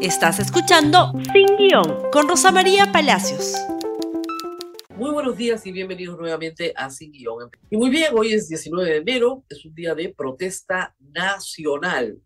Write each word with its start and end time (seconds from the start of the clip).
Estás 0.00 0.38
escuchando 0.38 1.12
Sin 1.32 1.56
Guión 1.56 2.08
con 2.12 2.28
Rosa 2.28 2.52
María 2.52 2.92
Palacios. 2.92 3.56
Muy 4.94 5.10
buenos 5.10 5.36
días 5.36 5.66
y 5.66 5.72
bienvenidos 5.72 6.16
nuevamente 6.16 6.72
a 6.76 6.88
Sin 6.88 7.10
Guión. 7.10 7.50
Y 7.68 7.76
muy 7.76 7.90
bien, 7.90 8.12
hoy 8.16 8.32
es 8.32 8.48
19 8.48 8.88
de 8.88 8.96
enero, 8.98 9.44
es 9.48 9.64
un 9.64 9.74
día 9.74 9.96
de 9.96 10.14
protesta 10.16 10.94
nacional. 11.00 12.16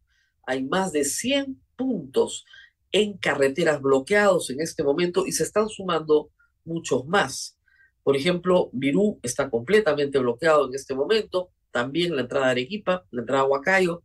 Hay 0.47 0.65
más 0.65 0.93
de 0.93 1.03
100 1.05 1.63
puntos 1.75 2.45
en 2.91 3.17
carreteras 3.17 3.81
bloqueados 3.81 4.51
en 4.51 4.61
este 4.61 4.85
momento 4.85 5.27
y 5.27 5.33
se 5.33 5.45
están 5.45 5.71
sumando 5.71 6.31
muchos 6.67 7.07
más. 7.07 7.59
Por 8.03 8.17
ejemplo, 8.17 8.69
Virú 8.75 9.19
está 9.23 9.49
completamente 9.49 10.19
bloqueado 10.19 10.69
en 10.69 10.75
este 10.75 10.95
momento, 10.95 11.53
también 11.71 12.17
la 12.17 12.21
entrada 12.21 12.49
a 12.49 12.51
Arequipa, 12.51 13.07
la 13.11 13.23
entrada 13.23 13.45
a 13.45 13.47
Huacayo. 13.47 14.03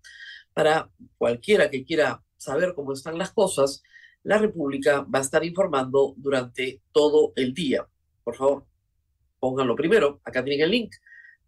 Para 0.54 0.90
cualquiera 1.18 1.70
que 1.70 1.84
quiera 1.84 2.24
saber 2.48 2.74
cómo 2.74 2.94
están 2.94 3.18
las 3.18 3.32
cosas, 3.32 3.84
la 4.24 4.38
República 4.38 5.02
va 5.02 5.20
a 5.20 5.22
estar 5.22 5.44
informando 5.44 6.14
durante 6.18 6.82
todo 6.92 7.34
el 7.36 7.54
día. 7.54 7.86
Por 8.24 8.36
favor, 8.36 8.66
pónganlo 9.40 9.76
primero. 9.76 10.22
Acá 10.24 10.44
tienen 10.44 10.64
el 10.64 10.72
link. 10.72 10.96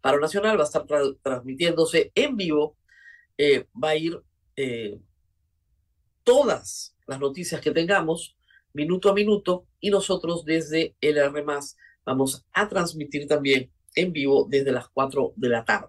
Paro 0.00 0.20
Nacional 0.20 0.58
va 0.58 0.62
a 0.62 0.66
estar 0.66 0.84
transmitiéndose 1.22 2.12
en 2.14 2.36
vivo. 2.36 2.76
Eh, 3.38 3.66
va 3.82 3.90
a 3.90 3.96
ir 3.96 4.20
eh, 4.56 5.00
todas 6.22 6.94
las 7.06 7.18
noticias 7.18 7.60
que 7.60 7.70
tengamos, 7.70 8.36
minuto 8.74 9.08
a 9.08 9.14
minuto, 9.14 9.66
y 9.80 9.90
nosotros 9.90 10.44
desde 10.44 10.94
el 11.00 11.16
R 11.16 11.44
vamos 12.04 12.46
a 12.52 12.68
transmitir 12.68 13.26
también 13.26 13.72
en 13.94 14.12
vivo 14.12 14.46
desde 14.48 14.72
las 14.72 14.88
4 14.88 15.32
de 15.36 15.48
la 15.48 15.64
tarde. 15.64 15.88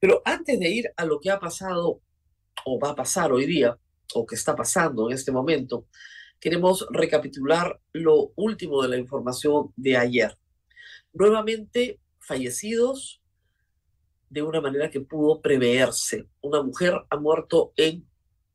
Pero 0.00 0.22
antes 0.24 0.58
de 0.58 0.68
ir 0.70 0.92
a 0.96 1.04
lo 1.04 1.20
que 1.20 1.30
ha 1.30 1.38
pasado 1.38 2.00
o 2.64 2.78
va 2.78 2.90
a 2.90 2.94
pasar 2.94 3.32
hoy 3.32 3.46
día, 3.46 3.78
o 4.14 4.26
que 4.26 4.34
está 4.34 4.54
pasando 4.54 5.08
en 5.08 5.14
este 5.14 5.32
momento, 5.32 5.86
queremos 6.40 6.86
recapitular 6.90 7.80
lo 7.92 8.32
último 8.36 8.82
de 8.82 8.88
la 8.88 8.98
información 8.98 9.72
de 9.76 9.96
ayer. 9.96 10.36
Nuevamente 11.12 12.00
fallecidos 12.18 13.22
de 14.28 14.42
una 14.42 14.60
manera 14.60 14.90
que 14.90 15.00
pudo 15.00 15.40
preverse. 15.40 16.28
Una 16.40 16.62
mujer 16.62 16.94
ha 17.08 17.16
muerto 17.16 17.72
en 17.76 18.06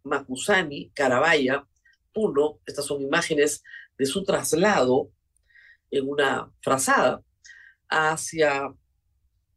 Macusani, 0.04 0.92
Carabaya, 0.92 1.66
Puno. 2.14 2.60
Estas 2.66 2.86
son 2.86 3.02
imágenes 3.02 3.64
de 3.98 4.06
su 4.06 4.24
traslado 4.24 5.12
en 5.90 6.08
una 6.08 6.52
frazada 6.62 7.24
hacia 7.88 8.74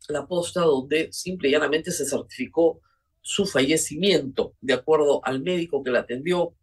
la 0.09 0.27
posta 0.27 0.63
donde 0.63 1.13
simple 1.13 1.49
y 1.49 1.53
llanamente 1.53 1.91
se 1.91 2.07
certificó 2.07 2.81
su 3.23 3.47
fallecimiento. 3.47 4.55
De 4.61 4.75
acuerdo 4.75 5.25
al 5.25 5.41
médico 5.41 5.83
que 5.83 5.91
la 5.91 6.01
atendió, 6.01 6.55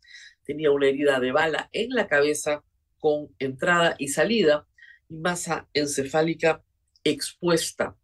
tenía 0.43 0.71
una 0.71 0.88
herida 0.88 1.19
de 1.19 1.31
bala 1.31 1.69
en 1.71 1.89
la 1.91 2.07
cabeza 2.07 2.63
con 2.99 3.29
entrada 3.39 3.95
y 3.97 4.09
salida 4.09 4.67
y 5.07 5.15
masa 5.15 5.67
encefálica 5.73 6.63
expuesta. 7.03 7.95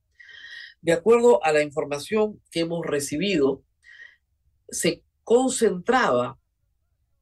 De 0.81 0.93
acuerdo 0.93 1.43
a 1.43 1.51
la 1.51 1.61
información 1.61 2.41
que 2.51 2.61
hemos 2.61 2.85
recibido, 2.85 3.63
se 4.69 5.03
concentraba 5.23 6.39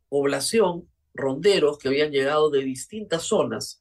población, 0.09 0.89
ronderos 1.13 1.77
que 1.77 1.87
habían 1.87 2.11
llegado 2.11 2.49
de 2.49 2.63
distintas 2.63 3.23
zonas 3.23 3.79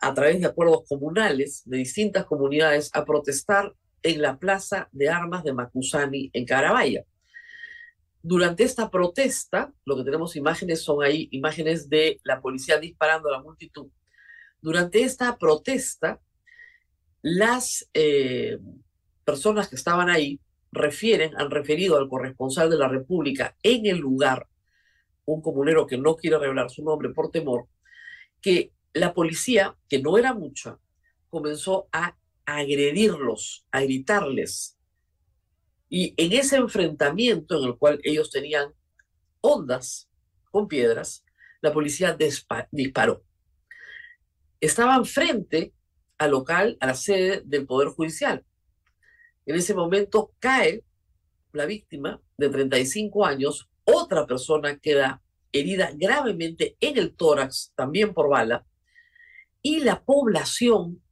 a 0.00 0.14
través 0.14 0.40
de 0.40 0.46
acuerdos 0.46 0.84
comunales 0.88 1.62
de 1.64 1.78
distintas 1.78 2.24
comunidades 2.24 2.90
a 2.92 3.04
protestar 3.04 3.74
en 4.06 4.22
la 4.22 4.38
Plaza 4.38 4.88
de 4.92 5.08
Armas 5.08 5.42
de 5.42 5.52
Macusani, 5.52 6.30
en 6.32 6.44
Carabaya. 6.44 7.04
Durante 8.22 8.62
esta 8.62 8.88
protesta, 8.88 9.72
lo 9.84 9.96
que 9.96 10.04
tenemos 10.04 10.36
imágenes 10.36 10.82
son 10.82 11.02
ahí 11.02 11.28
imágenes 11.32 11.88
de 11.88 12.20
la 12.22 12.40
policía 12.40 12.78
disparando 12.78 13.28
a 13.28 13.32
la 13.32 13.42
multitud. 13.42 13.88
Durante 14.60 15.02
esta 15.02 15.36
protesta, 15.36 16.20
las 17.22 17.88
eh, 17.94 18.58
personas 19.24 19.68
que 19.68 19.76
estaban 19.76 20.08
ahí 20.08 20.40
refieren, 20.70 21.32
han 21.36 21.50
referido 21.50 21.96
al 21.96 22.08
corresponsal 22.08 22.70
de 22.70 22.78
la 22.78 22.88
República 22.88 23.56
en 23.62 23.86
el 23.86 23.98
lugar, 23.98 24.46
un 25.24 25.42
comunero 25.42 25.86
que 25.86 25.98
no 25.98 26.14
quiere 26.14 26.38
revelar 26.38 26.70
su 26.70 26.84
nombre 26.84 27.10
por 27.10 27.32
temor, 27.32 27.66
que 28.40 28.72
la 28.92 29.12
policía, 29.14 29.76
que 29.88 30.00
no 30.00 30.16
era 30.16 30.32
mucha, 30.32 30.78
comenzó 31.28 31.88
a 31.90 32.16
agredirlos, 32.46 33.66
a 33.70 33.82
gritarles. 33.82 34.78
Y 35.88 36.14
en 36.16 36.32
ese 36.32 36.56
enfrentamiento 36.56 37.58
en 37.58 37.68
el 37.68 37.76
cual 37.76 38.00
ellos 38.02 38.30
tenían 38.30 38.72
ondas 39.40 40.08
con 40.50 40.68
piedras, 40.68 41.24
la 41.60 41.72
policía 41.72 42.16
disparó. 42.70 43.22
Estaban 44.60 45.04
frente 45.04 45.74
al 46.18 46.30
local, 46.30 46.76
a 46.80 46.86
la 46.86 46.94
sede 46.94 47.42
del 47.44 47.66
Poder 47.66 47.88
Judicial. 47.88 48.44
En 49.44 49.56
ese 49.56 49.74
momento 49.74 50.32
cae 50.38 50.82
la 51.52 51.66
víctima 51.66 52.20
de 52.36 52.48
35 52.48 53.24
años, 53.24 53.68
otra 53.84 54.26
persona 54.26 54.78
queda 54.78 55.22
herida 55.52 55.90
gravemente 55.94 56.76
en 56.80 56.98
el 56.98 57.14
tórax, 57.14 57.72
también 57.74 58.12
por 58.12 58.28
bala, 58.28 58.66
y 59.62 59.80
la 59.80 60.02
población 60.04 61.02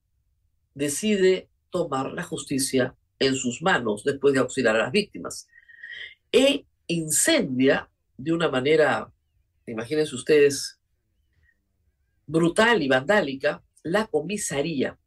decide 0.74 1.48
tomar 1.70 2.12
la 2.12 2.22
justicia 2.22 2.94
en 3.18 3.34
sus 3.34 3.62
manos 3.62 4.04
después 4.04 4.34
de 4.34 4.40
auxiliar 4.40 4.76
a 4.76 4.84
las 4.84 4.92
víctimas. 4.92 5.48
E 6.30 6.66
incendia 6.86 7.88
de 8.16 8.32
una 8.32 8.48
manera, 8.48 9.12
imagínense 9.66 10.14
ustedes, 10.14 10.78
brutal 12.26 12.82
y 12.82 12.88
vandálica 12.88 13.62
la 13.82 14.06
comisaría. 14.06 14.98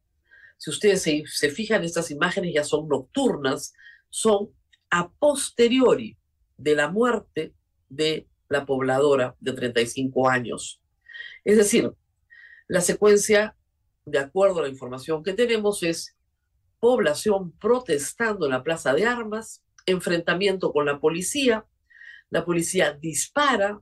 Si 0.58 0.70
ustedes 0.70 1.02
se, 1.02 1.24
se 1.28 1.50
fijan, 1.50 1.84
estas 1.84 2.12
imágenes 2.12 2.54
ya 2.54 2.64
son 2.64 2.88
nocturnas, 2.88 3.74
son 4.10 4.50
a 4.90 5.10
posteriori 5.10 6.18
de 6.58 6.76
la 6.76 6.90
muerte 6.90 7.54
de 7.90 8.28
la 8.50 8.66
pobladora 8.66 9.36
de 9.40 9.54
35 9.54 10.30
años. 10.30 10.82
Es 11.44 11.58
decir, 11.58 11.92
la 12.68 12.82
secuencia 12.82 13.56
de 14.08 14.20
acuerdo 14.20 14.60
a 14.60 14.64
la 14.64 14.70
información 14.70 15.22
que 15.22 15.34
tenemos, 15.34 15.84
es 15.84 16.16
población 16.80 17.52
protestando 17.52 18.46
en 18.46 18.54
la 18.54 18.64
plaza 18.64 18.94
de 18.94 19.06
armas, 19.06 19.64
enfrentamiento 19.86 20.72
con 20.72 20.86
la 20.86 21.00
policía, 21.00 21.66
la 22.30 22.46
policía 22.46 22.94
dispara, 22.94 23.82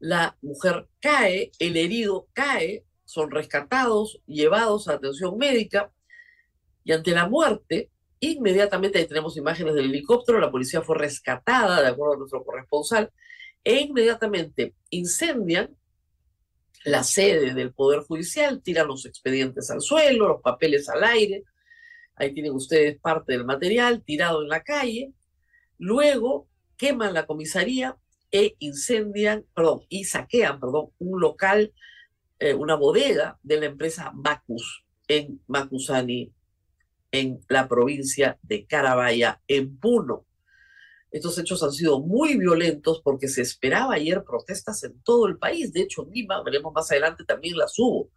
la 0.00 0.36
mujer 0.42 0.88
cae, 1.00 1.52
el 1.60 1.76
herido 1.76 2.26
cae, 2.32 2.84
son 3.04 3.30
rescatados, 3.30 4.20
llevados 4.26 4.88
a 4.88 4.94
atención 4.94 5.38
médica 5.38 5.92
y 6.82 6.90
ante 6.90 7.12
la 7.12 7.28
muerte, 7.28 7.90
inmediatamente 8.18 8.98
ahí 8.98 9.06
tenemos 9.06 9.36
imágenes 9.36 9.74
del 9.74 9.86
helicóptero, 9.86 10.40
la 10.40 10.50
policía 10.50 10.82
fue 10.82 10.98
rescatada, 10.98 11.80
de 11.80 11.88
acuerdo 11.88 12.14
a 12.14 12.18
nuestro 12.18 12.44
corresponsal, 12.44 13.12
e 13.62 13.82
inmediatamente 13.82 14.74
incendian 14.90 15.76
la 16.84 17.02
sede 17.02 17.54
del 17.54 17.72
Poder 17.72 18.00
Judicial, 18.00 18.62
tiran 18.62 18.88
los 18.88 19.06
expedientes 19.06 19.70
al 19.70 19.80
suelo, 19.80 20.28
los 20.28 20.42
papeles 20.42 20.88
al 20.88 21.02
aire. 21.02 21.44
Ahí 22.14 22.32
tienen 22.32 22.52
ustedes 22.52 23.00
parte 23.00 23.32
del 23.32 23.44
material 23.44 24.02
tirado 24.04 24.42
en 24.42 24.48
la 24.48 24.62
calle. 24.62 25.12
Luego 25.78 26.46
queman 26.76 27.14
la 27.14 27.26
comisaría 27.26 27.96
e 28.30 28.56
incendian, 28.58 29.44
perdón, 29.54 29.82
y 29.88 30.04
saquean, 30.04 30.60
perdón, 30.60 30.90
un 30.98 31.20
local, 31.20 31.72
eh, 32.38 32.52
una 32.52 32.74
bodega 32.74 33.38
de 33.42 33.60
la 33.60 33.66
empresa 33.66 34.10
Bacus 34.14 34.84
en 35.08 35.40
Macusani, 35.46 36.32
en 37.12 37.40
la 37.48 37.68
provincia 37.68 38.38
de 38.42 38.66
Carabaya, 38.66 39.40
en 39.46 39.78
Puno. 39.78 40.26
Estos 41.14 41.38
hechos 41.38 41.62
han 41.62 41.70
sido 41.70 42.00
muy 42.00 42.36
violentos 42.36 43.00
porque 43.00 43.28
se 43.28 43.40
esperaba 43.40 43.94
ayer 43.94 44.24
protestas 44.24 44.82
en 44.82 45.00
todo 45.04 45.28
el 45.28 45.38
país. 45.38 45.72
De 45.72 45.82
hecho, 45.82 46.02
en 46.02 46.10
Lima, 46.10 46.42
veremos 46.42 46.72
más 46.74 46.90
adelante, 46.90 47.22
también 47.24 47.56
las 47.56 47.78
hubo. 47.78 48.10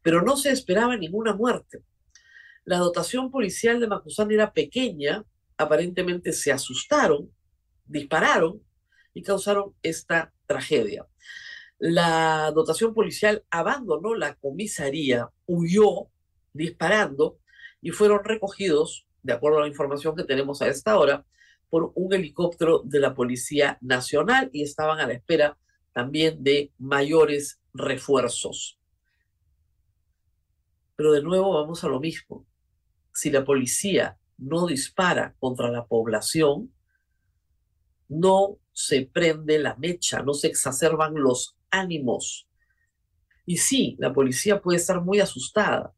Pero 0.00 0.22
no 0.22 0.38
se 0.38 0.50
esperaba 0.50 0.96
ninguna 0.96 1.34
muerte. 1.34 1.84
La 2.64 2.78
dotación 2.78 3.30
policial 3.30 3.78
de 3.78 3.88
Macusán 3.88 4.30
era 4.30 4.54
pequeña. 4.54 5.22
Aparentemente 5.58 6.32
se 6.32 6.50
asustaron, 6.50 7.30
dispararon 7.84 8.62
y 9.12 9.22
causaron 9.22 9.74
esta 9.82 10.32
tragedia. 10.46 11.06
La 11.76 12.50
dotación 12.54 12.94
policial 12.94 13.44
abandonó 13.50 14.14
la 14.14 14.36
comisaría, 14.36 15.28
huyó 15.44 16.08
disparando 16.54 17.38
y 17.82 17.90
fueron 17.90 18.24
recogidos, 18.24 19.06
de 19.22 19.34
acuerdo 19.34 19.58
a 19.58 19.62
la 19.62 19.68
información 19.68 20.16
que 20.16 20.24
tenemos 20.24 20.62
a 20.62 20.68
esta 20.68 20.98
hora, 20.98 21.26
por 21.70 21.92
un 21.94 22.12
helicóptero 22.12 22.82
de 22.84 23.00
la 23.00 23.14
Policía 23.14 23.78
Nacional 23.80 24.50
y 24.52 24.62
estaban 24.62 24.98
a 24.98 25.06
la 25.06 25.14
espera 25.14 25.56
también 25.92 26.42
de 26.42 26.72
mayores 26.78 27.60
refuerzos. 27.72 28.78
Pero 30.96 31.12
de 31.12 31.22
nuevo 31.22 31.54
vamos 31.54 31.82
a 31.84 31.88
lo 31.88 32.00
mismo. 32.00 32.46
Si 33.14 33.30
la 33.30 33.44
policía 33.44 34.18
no 34.36 34.66
dispara 34.66 35.34
contra 35.38 35.70
la 35.70 35.86
población, 35.86 36.72
no 38.08 38.58
se 38.72 39.06
prende 39.06 39.58
la 39.58 39.76
mecha, 39.76 40.22
no 40.22 40.34
se 40.34 40.48
exacerban 40.48 41.14
los 41.14 41.56
ánimos. 41.70 42.48
Y 43.46 43.58
sí, 43.58 43.96
la 43.98 44.12
policía 44.12 44.60
puede 44.60 44.78
estar 44.78 45.00
muy 45.00 45.20
asustada, 45.20 45.94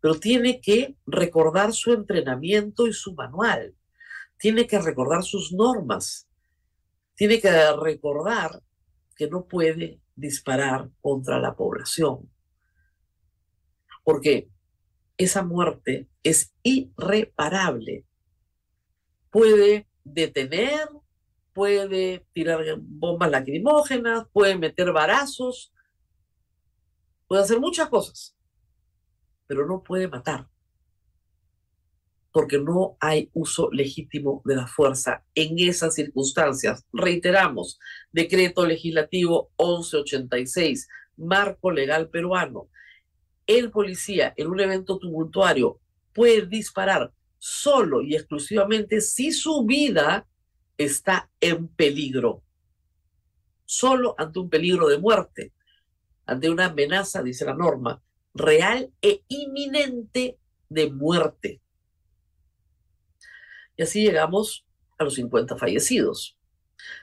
pero 0.00 0.18
tiene 0.18 0.60
que 0.60 0.96
recordar 1.06 1.72
su 1.72 1.92
entrenamiento 1.92 2.86
y 2.86 2.92
su 2.92 3.14
manual, 3.14 3.74
tiene 4.38 4.66
que 4.66 4.78
recordar 4.78 5.22
sus 5.22 5.52
normas, 5.52 6.28
tiene 7.14 7.40
que 7.40 7.50
recordar 7.72 8.62
que 9.16 9.28
no 9.28 9.46
puede 9.46 10.00
disparar 10.16 10.90
contra 11.00 11.38
la 11.38 11.54
población. 11.54 12.30
Porque 14.02 14.48
esa 15.16 15.42
muerte 15.42 16.08
es 16.22 16.52
irreparable. 16.62 18.04
Puede 19.30 19.88
detener, 20.04 20.88
puede 21.52 22.26
tirar 22.32 22.62
bombas 22.78 23.30
lacrimógenas, 23.30 24.26
puede 24.32 24.58
meter 24.58 24.92
varazos, 24.92 25.72
puede 27.26 27.42
hacer 27.42 27.60
muchas 27.60 27.88
cosas, 27.88 28.36
pero 29.46 29.66
no 29.66 29.82
puede 29.82 30.08
matar, 30.08 30.48
porque 32.34 32.58
no 32.58 32.96
hay 32.98 33.30
uso 33.32 33.70
legítimo 33.70 34.42
de 34.44 34.56
la 34.56 34.66
fuerza 34.66 35.24
en 35.36 35.56
esas 35.56 35.94
circunstancias. 35.94 36.84
Reiteramos, 36.92 37.78
decreto 38.10 38.66
legislativo 38.66 39.52
1186, 39.56 40.88
marco 41.16 41.70
legal 41.70 42.08
peruano. 42.08 42.68
El 43.46 43.70
policía 43.70 44.34
en 44.36 44.48
un 44.48 44.58
evento 44.58 44.98
tumultuario 44.98 45.78
puede 46.12 46.44
disparar 46.46 47.12
solo 47.38 48.02
y 48.02 48.16
exclusivamente 48.16 49.00
si 49.00 49.30
su 49.30 49.64
vida 49.64 50.26
está 50.76 51.30
en 51.38 51.68
peligro. 51.68 52.42
Solo 53.64 54.16
ante 54.18 54.40
un 54.40 54.50
peligro 54.50 54.88
de 54.88 54.98
muerte, 54.98 55.52
ante 56.26 56.50
una 56.50 56.64
amenaza, 56.64 57.22
dice 57.22 57.44
la 57.44 57.54
norma, 57.54 58.02
real 58.34 58.90
e 59.00 59.22
inminente 59.28 60.36
de 60.68 60.90
muerte. 60.90 61.60
Y 63.76 63.82
así 63.82 64.02
llegamos 64.02 64.64
a 64.98 65.04
los 65.04 65.14
50 65.14 65.56
fallecidos. 65.56 66.36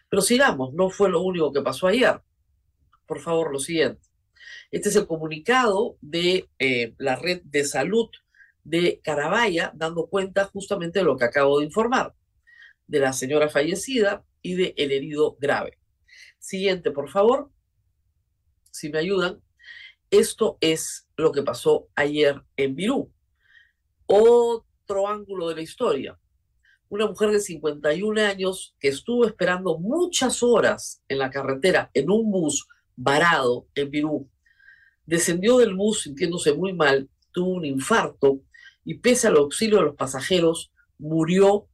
Pero 0.10 0.22
sigamos, 0.22 0.74
no 0.74 0.90
fue 0.90 1.10
lo 1.10 1.22
único 1.22 1.52
que 1.52 1.62
pasó 1.62 1.88
ayer. 1.88 2.22
Por 3.06 3.20
favor, 3.20 3.52
lo 3.52 3.60
siguiente. 3.60 4.02
Este 4.72 4.90
es 4.90 4.96
el 4.96 5.08
comunicado 5.08 5.98
de 6.02 6.50
eh, 6.60 6.94
la 6.98 7.16
red 7.16 7.42
de 7.44 7.66
salud 7.66 8.10
de 8.64 9.02
Carabaya, 9.04 9.72
dando 9.76 10.08
cuenta 10.08 10.46
justamente 10.46 11.00
de 11.00 11.06
lo 11.06 11.18
que 11.18 11.26
acabo 11.26 11.60
de 11.60 11.66
informar, 11.66 12.16
de 12.88 13.00
la 13.00 13.12
señora 13.12 13.50
fallecida 13.50 14.24
y 14.42 14.56
de 14.56 14.74
el 14.78 14.92
herido 14.92 15.36
grave. 15.40 15.78
Siguiente, 16.40 16.92
por 16.92 17.10
favor, 17.10 17.52
si 18.72 18.90
me 18.90 19.00
ayudan. 19.00 19.42
Esto 20.10 20.58
es 20.60 21.08
lo 21.16 21.32
que 21.32 21.42
pasó 21.42 21.88
ayer 21.96 22.42
en 22.58 22.76
Virú. 22.76 23.14
Otro 24.06 25.08
ángulo 25.08 25.48
de 25.50 25.56
la 25.56 25.62
historia. 25.62 26.20
Una 26.92 27.08
mujer 27.08 27.32
de 27.32 27.40
51 27.40 28.20
años 28.20 28.76
que 28.78 28.90
estuvo 28.90 29.26
esperando 29.26 29.78
muchas 29.78 30.44
horas 30.44 31.02
en 31.08 31.20
la 31.20 31.30
carretera 31.30 31.90
en 31.94 32.12
un 32.12 32.30
bus 32.30 32.68
varado 32.98 33.66
en 33.76 33.90
Virú. 33.90 34.30
Descendió 35.06 35.60
del 35.60 35.74
bus 35.74 36.02
sintiéndose 36.02 36.54
muy 36.54 36.74
mal, 36.74 37.10
tuvo 37.32 37.52
un 37.52 37.64
infarto 37.64 38.42
y 38.84 38.96
pese 38.96 39.28
al 39.28 39.38
auxilio 39.38 39.78
de 39.78 39.86
los 39.86 39.96
pasajeros, 39.96 40.74
murió 40.98 41.70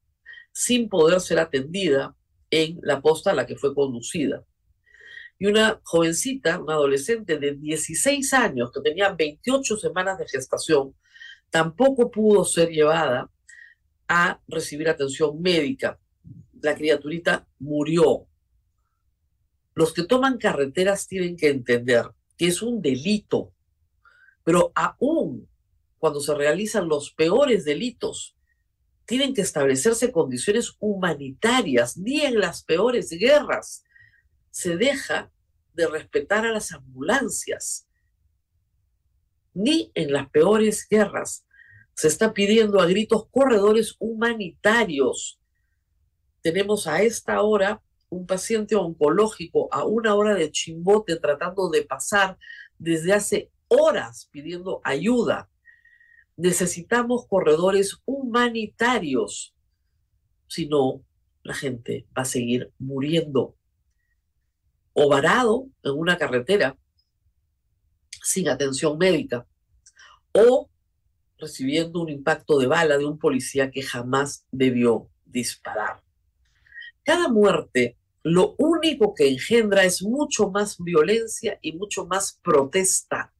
sin 0.51 0.87
poder 0.87 1.19
ser 1.19 1.39
atendida 1.39 2.15
en 2.51 2.77
la 2.83 3.01
posta 3.01 3.31
a 3.31 3.33
la 3.33 3.47
que 3.47 3.55
fue 3.55 3.73
conducida. 3.73 4.45
Y 5.39 5.47
una 5.47 5.81
jovencita, 5.83 6.59
una 6.59 6.73
adolescente 6.73 7.39
de 7.39 7.55
16 7.55 8.35
años, 8.35 8.69
que 8.71 8.81
tenía 8.81 9.13
28 9.13 9.77
semanas 9.77 10.19
de 10.19 10.27
gestación, 10.27 10.93
tampoco 11.49 12.11
pudo 12.11 12.45
ser 12.45 12.69
llevada 12.69 13.31
a 14.07 14.41
recibir 14.47 14.89
atención 14.89 15.41
médica. 15.41 15.99
La 16.61 16.75
criaturita 16.75 17.47
murió. 17.59 18.27
Los 19.73 19.93
que 19.93 20.03
toman 20.03 20.37
carreteras 20.37 21.07
tienen 21.07 21.37
que 21.37 21.49
entender 21.49 22.05
que 22.37 22.47
es 22.47 22.61
un 22.61 22.81
delito, 22.81 23.53
pero 24.43 24.71
aún 24.75 25.47
cuando 25.97 26.19
se 26.19 26.33
realizan 26.33 26.87
los 26.87 27.11
peores 27.11 27.65
delitos, 27.65 28.35
tienen 29.05 29.33
que 29.33 29.41
establecerse 29.41 30.11
condiciones 30.11 30.75
humanitarias, 30.79 31.97
ni 31.97 32.21
en 32.21 32.39
las 32.39 32.63
peores 32.63 33.09
guerras 33.09 33.83
se 34.51 34.75
deja 34.75 35.31
de 35.73 35.87
respetar 35.87 36.45
a 36.45 36.51
las 36.51 36.71
ambulancias, 36.71 37.87
ni 39.53 39.91
en 39.95 40.11
las 40.11 40.29
peores 40.29 40.87
guerras 40.89 41.46
se 41.97 42.07
está 42.07 42.31
pidiendo 42.31 42.79
a 42.79 42.85
gritos 42.85 43.27
corredores 43.29 43.97
humanitarios. 43.99 45.41
Tenemos 46.41 46.87
a 46.87 47.01
esta 47.01 47.41
hora 47.41 47.81
un 48.07 48.25
paciente 48.25 48.77
oncológico 48.77 49.67
a 49.73 49.83
una 49.83 50.15
hora 50.15 50.33
de 50.35 50.49
chimbote 50.49 51.17
tratando 51.17 51.69
de 51.69 51.83
pasar 51.83 52.37
desde 52.77 53.11
hace 53.11 53.51
horas 53.67 54.29
pidiendo 54.31 54.79
ayuda 54.85 55.49
necesitamos 56.37 57.25
corredores 57.27 57.97
humanitarios. 58.05 59.53
Si 60.47 60.67
no, 60.67 61.03
la 61.43 61.55
gente 61.55 62.07
va 62.15 62.21
a 62.21 62.25
seguir 62.25 62.71
muriendo 62.77 63.55
o 64.93 65.09
varado 65.09 65.67
en 65.83 65.91
una 65.93 66.17
carretera 66.17 66.77
sin 68.23 68.49
atención 68.49 68.97
médica 68.97 69.45
o 70.31 70.69
recibiendo 71.37 72.01
un 72.01 72.09
impacto 72.09 72.57
de 72.59 72.67
bala 72.67 72.97
de 72.97 73.05
un 73.05 73.17
policía 73.17 73.71
que 73.71 73.81
jamás 73.81 74.45
debió 74.51 75.09
disparar. 75.25 76.01
Cada 77.03 77.29
muerte 77.29 77.97
lo 78.23 78.55
único 78.57 79.13
que 79.13 79.29
engendra 79.29 79.85
es 79.85 80.03
mucho 80.03 80.49
más 80.51 80.77
violencia 80.79 81.57
y 81.61 81.73
mucho 81.73 82.05
más 82.05 82.39
protesta. 82.43 83.33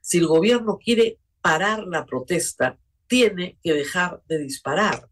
Si 0.00 0.18
el 0.18 0.26
gobierno 0.26 0.78
quiere 0.78 1.18
parar 1.40 1.86
la 1.86 2.04
protesta, 2.04 2.78
tiene 3.06 3.58
que 3.62 3.74
dejar 3.74 4.22
de 4.26 4.38
disparar. 4.38 5.08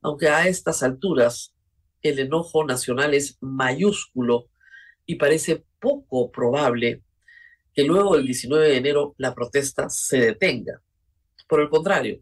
Aunque 0.00 0.28
a 0.28 0.48
estas 0.48 0.82
alturas 0.82 1.54
el 2.00 2.18
enojo 2.18 2.64
nacional 2.64 3.12
es 3.12 3.36
mayúsculo 3.40 4.48
y 5.04 5.16
parece 5.16 5.64
poco 5.80 6.30
probable 6.30 7.02
que 7.74 7.84
luego 7.84 8.16
del 8.16 8.26
19 8.26 8.68
de 8.68 8.76
enero 8.76 9.14
la 9.18 9.34
protesta 9.34 9.88
se 9.90 10.18
detenga. 10.18 10.82
Por 11.48 11.60
el 11.60 11.70
contrario, 11.70 12.20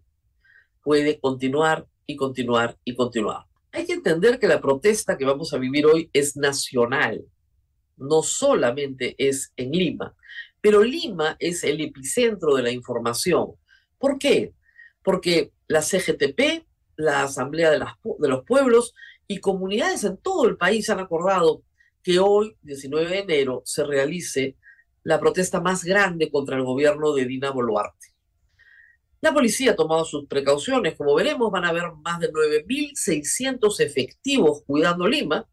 puede 0.83 1.19
continuar 1.19 1.87
y 2.07 2.15
continuar 2.15 2.79
y 2.85 2.95
continuar. 2.95 3.45
Hay 3.73 3.85
que 3.85 3.93
entender 3.93 4.39
que 4.39 4.47
la 4.47 4.61
protesta 4.61 5.19
que 5.19 5.25
vamos 5.25 5.53
a 5.53 5.59
vivir 5.59 5.85
hoy 5.85 6.09
es 6.13 6.37
nacional, 6.37 7.25
no 7.97 8.23
solamente 8.23 9.17
es 9.19 9.53
en 9.57 9.73
Lima. 9.73 10.15
Pero 10.61 10.83
Lima 10.83 11.37
es 11.41 11.65
el 11.65 11.81
epicentro 11.81 12.55
de 12.55 12.63
la 12.63 12.71
información. 12.71 13.53
¿Por 13.99 14.19
qué? 14.19 14.55
Porque 15.03 15.53
la 15.67 15.83
CGTP, 15.83 16.65
la 16.97 17.25
Asamblea 17.25 17.71
de, 17.71 17.79
los 18.29 18.45
Pueblos 18.45 18.95
y 19.27 19.41
comunidades 19.41 20.05
en 20.05 20.17
todo 20.19 20.47
el 20.47 20.57
país 20.57 20.89
han 20.89 21.01
acordado 21.01 21.63
que 22.03 22.21
hoy, 22.21 22.57
19 22.63 23.09
de 23.09 23.19
enero, 23.19 23.63
se 23.65 23.85
realice 23.85 24.57
la 25.03 25.19
protesta 25.19 25.61
más 25.61 25.85
grande 25.85 26.31
contra 26.31 26.57
el 26.57 26.63
gobierno 26.63 27.13
de 27.13 27.25
Dina 27.25 27.51
Boluarte. 27.51 28.16
La 29.21 29.33
policía 29.33 29.73
ha 29.73 29.77
tomado 29.77 30.05
sus 30.05 30.27
precauciones, 30.27 30.95
como 30.95 31.15
veremos, 31.15 31.51
van 31.51 31.65
a 31.65 31.71
haber 31.71 31.93
más 32.05 32.21
de 32.21 32.31
9.600 32.31 33.81
efectivos 33.81 34.63
cuidando 34.67 35.07
Lima, 35.07 35.49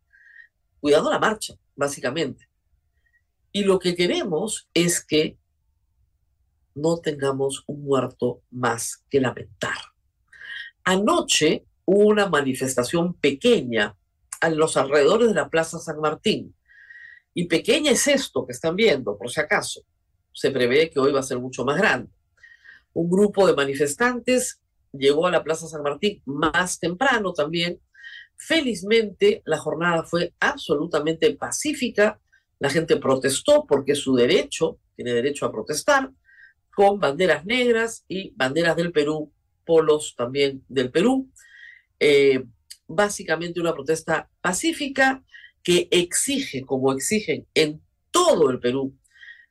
cuidando 0.80 1.10
la 1.10 1.20
marcha, 1.20 1.56
básicamente. 1.76 2.50
Y 3.52 3.64
lo 3.64 3.80
que 3.80 3.96
queremos 3.96 4.68
es 4.74 5.04
que 5.04 5.38
no 6.76 7.00
tengamos 7.00 7.64
un 7.68 7.84
muerto 7.84 8.42
más 8.52 9.04
que 9.10 9.22
lamentar. 9.22 9.78
Anoche 10.84 11.66
hubo 11.86 12.08
una 12.08 12.28
manifestación 12.28 13.14
pequeña 13.14 13.96
a 14.42 14.50
los 14.50 14.76
alrededores 14.76 15.30
de 15.30 15.36
la 15.36 15.50
Plaza 15.50 15.80
San 15.80 16.00
Martín. 16.00 16.56
Y 17.34 17.46
pequeña 17.46 17.92
es 17.92 18.08
esto 18.08 18.46
que 18.46 18.52
están 18.52 18.76
viendo, 18.76 19.18
por 19.18 19.32
si 19.32 19.40
acaso. 19.40 19.82
Se 20.34 20.52
prevé 20.52 20.90
que 20.90 21.00
hoy 21.00 21.12
va 21.12 21.22
a 21.22 21.24
ser 21.24 21.40
mucho 21.40 21.64
más 21.64 21.78
grande. 21.78 22.12
Un 22.94 23.10
grupo 23.10 23.48
de 23.48 23.56
manifestantes 23.56 24.62
llegó 24.92 25.28
a 25.28 25.32
la 25.32 25.44
Plaza 25.44 25.68
San 25.68 25.84
Martín 25.84 26.22
más 26.26 26.80
temprano 26.80 27.34
también. 27.34 27.80
Felizmente 28.36 29.42
la 29.46 29.58
jornada 29.58 30.04
fue 30.04 30.34
absolutamente 30.40 31.36
pacífica 31.36 32.20
la 32.64 32.70
gente 32.70 32.96
protestó 32.96 33.66
porque 33.68 33.94
su 33.94 34.16
derecho, 34.16 34.80
tiene 34.96 35.12
derecho 35.12 35.46
a 35.46 35.52
protestar, 35.52 36.10
con 36.74 36.98
banderas 36.98 37.46
negras 37.46 38.06
y 38.08 38.32
banderas 38.38 38.78
del 38.78 38.94
Perú, 38.94 39.34
polos 39.66 40.16
también 40.16 40.64
del 40.70 40.90
Perú. 40.90 41.30
Eh, 42.00 42.46
básicamente 42.88 43.60
una 43.60 43.74
protesta 43.74 44.30
pacífica 44.40 45.22
que 45.62 45.90
exige, 45.92 46.62
como 46.66 46.94
exigen 46.94 47.46
en 47.54 47.82
todo 48.12 48.50
el 48.50 48.62
Perú, 48.62 48.96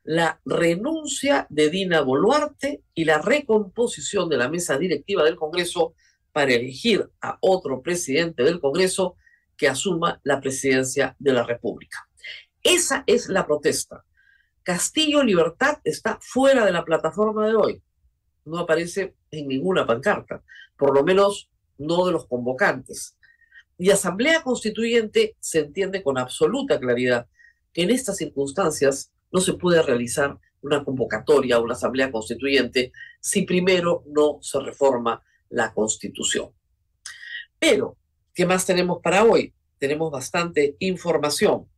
la 0.05 0.41
renuncia 0.45 1.47
de 1.49 1.71
Dina 1.71 2.01
Boluarte 2.01 2.83
y 2.95 3.05
la 3.05 3.19
recomposición 3.19 4.29
de 4.29 4.37
la 4.37 4.49
mesa 4.49 4.79
directiva 4.79 5.25
del 5.25 5.37
Congreso 5.37 5.95
para 6.33 6.53
elegir 6.53 7.09
a 7.21 7.39
otro 7.41 7.83
presidente 7.83 8.43
del 8.43 8.61
Congreso 8.61 9.17
que 9.57 9.69
asuma 9.69 10.21
la 10.25 10.41
presidencia 10.41 11.15
de 11.19 11.33
la 11.33 11.45
República. 11.45 12.09
Esa 12.63 13.05
es 13.07 13.29
la 13.29 13.47
protesta. 13.47 14.05
Castillo 14.63 15.23
Libertad 15.23 15.79
está 15.85 16.19
fuera 16.21 16.65
de 16.65 16.73
la 16.73 16.85
plataforma 16.85 17.47
de 17.47 17.55
hoy. 17.55 17.83
No 18.45 18.59
aparece 18.59 19.15
en 19.31 19.49
ninguna 19.49 19.87
pancarta, 19.87 20.43
por 20.77 20.95
lo 20.95 21.05
menos 21.05 21.51
no 21.79 22.07
de 22.07 22.13
los 22.13 22.27
convocantes. 22.27 23.17
Y 23.79 23.91
Asamblea 23.91 24.43
Constituyente 24.43 25.37
se 25.41 25.61
entiende 25.61 26.03
con 26.03 26.19
absoluta 26.19 26.79
claridad 26.79 27.27
que 27.73 27.83
en 27.83 27.91
estas 27.91 28.17
circunstancias 28.17 29.13
no 29.33 29.41
se 29.41 29.55
puede 29.55 29.83
realizar 29.83 30.39
una 30.61 30.85
convocatoria 30.85 31.59
o 31.59 31.65
una 31.65 31.75
Asamblea 31.75 32.13
Constituyente 32.13 32.93
si 33.21 33.43
primero 33.43 34.05
no 34.07 34.39
se 34.41 34.61
reforma 34.61 35.23
la 35.49 35.73
Constitución. 35.73 36.51
Pero, 37.59 37.97
¿qué 38.35 38.47
más 38.47 38.65
tenemos 38.67 39.01
para 39.03 39.25
hoy? 39.25 39.55
Tenemos 39.79 40.11
bastante 40.11 40.77
información. 40.79 41.69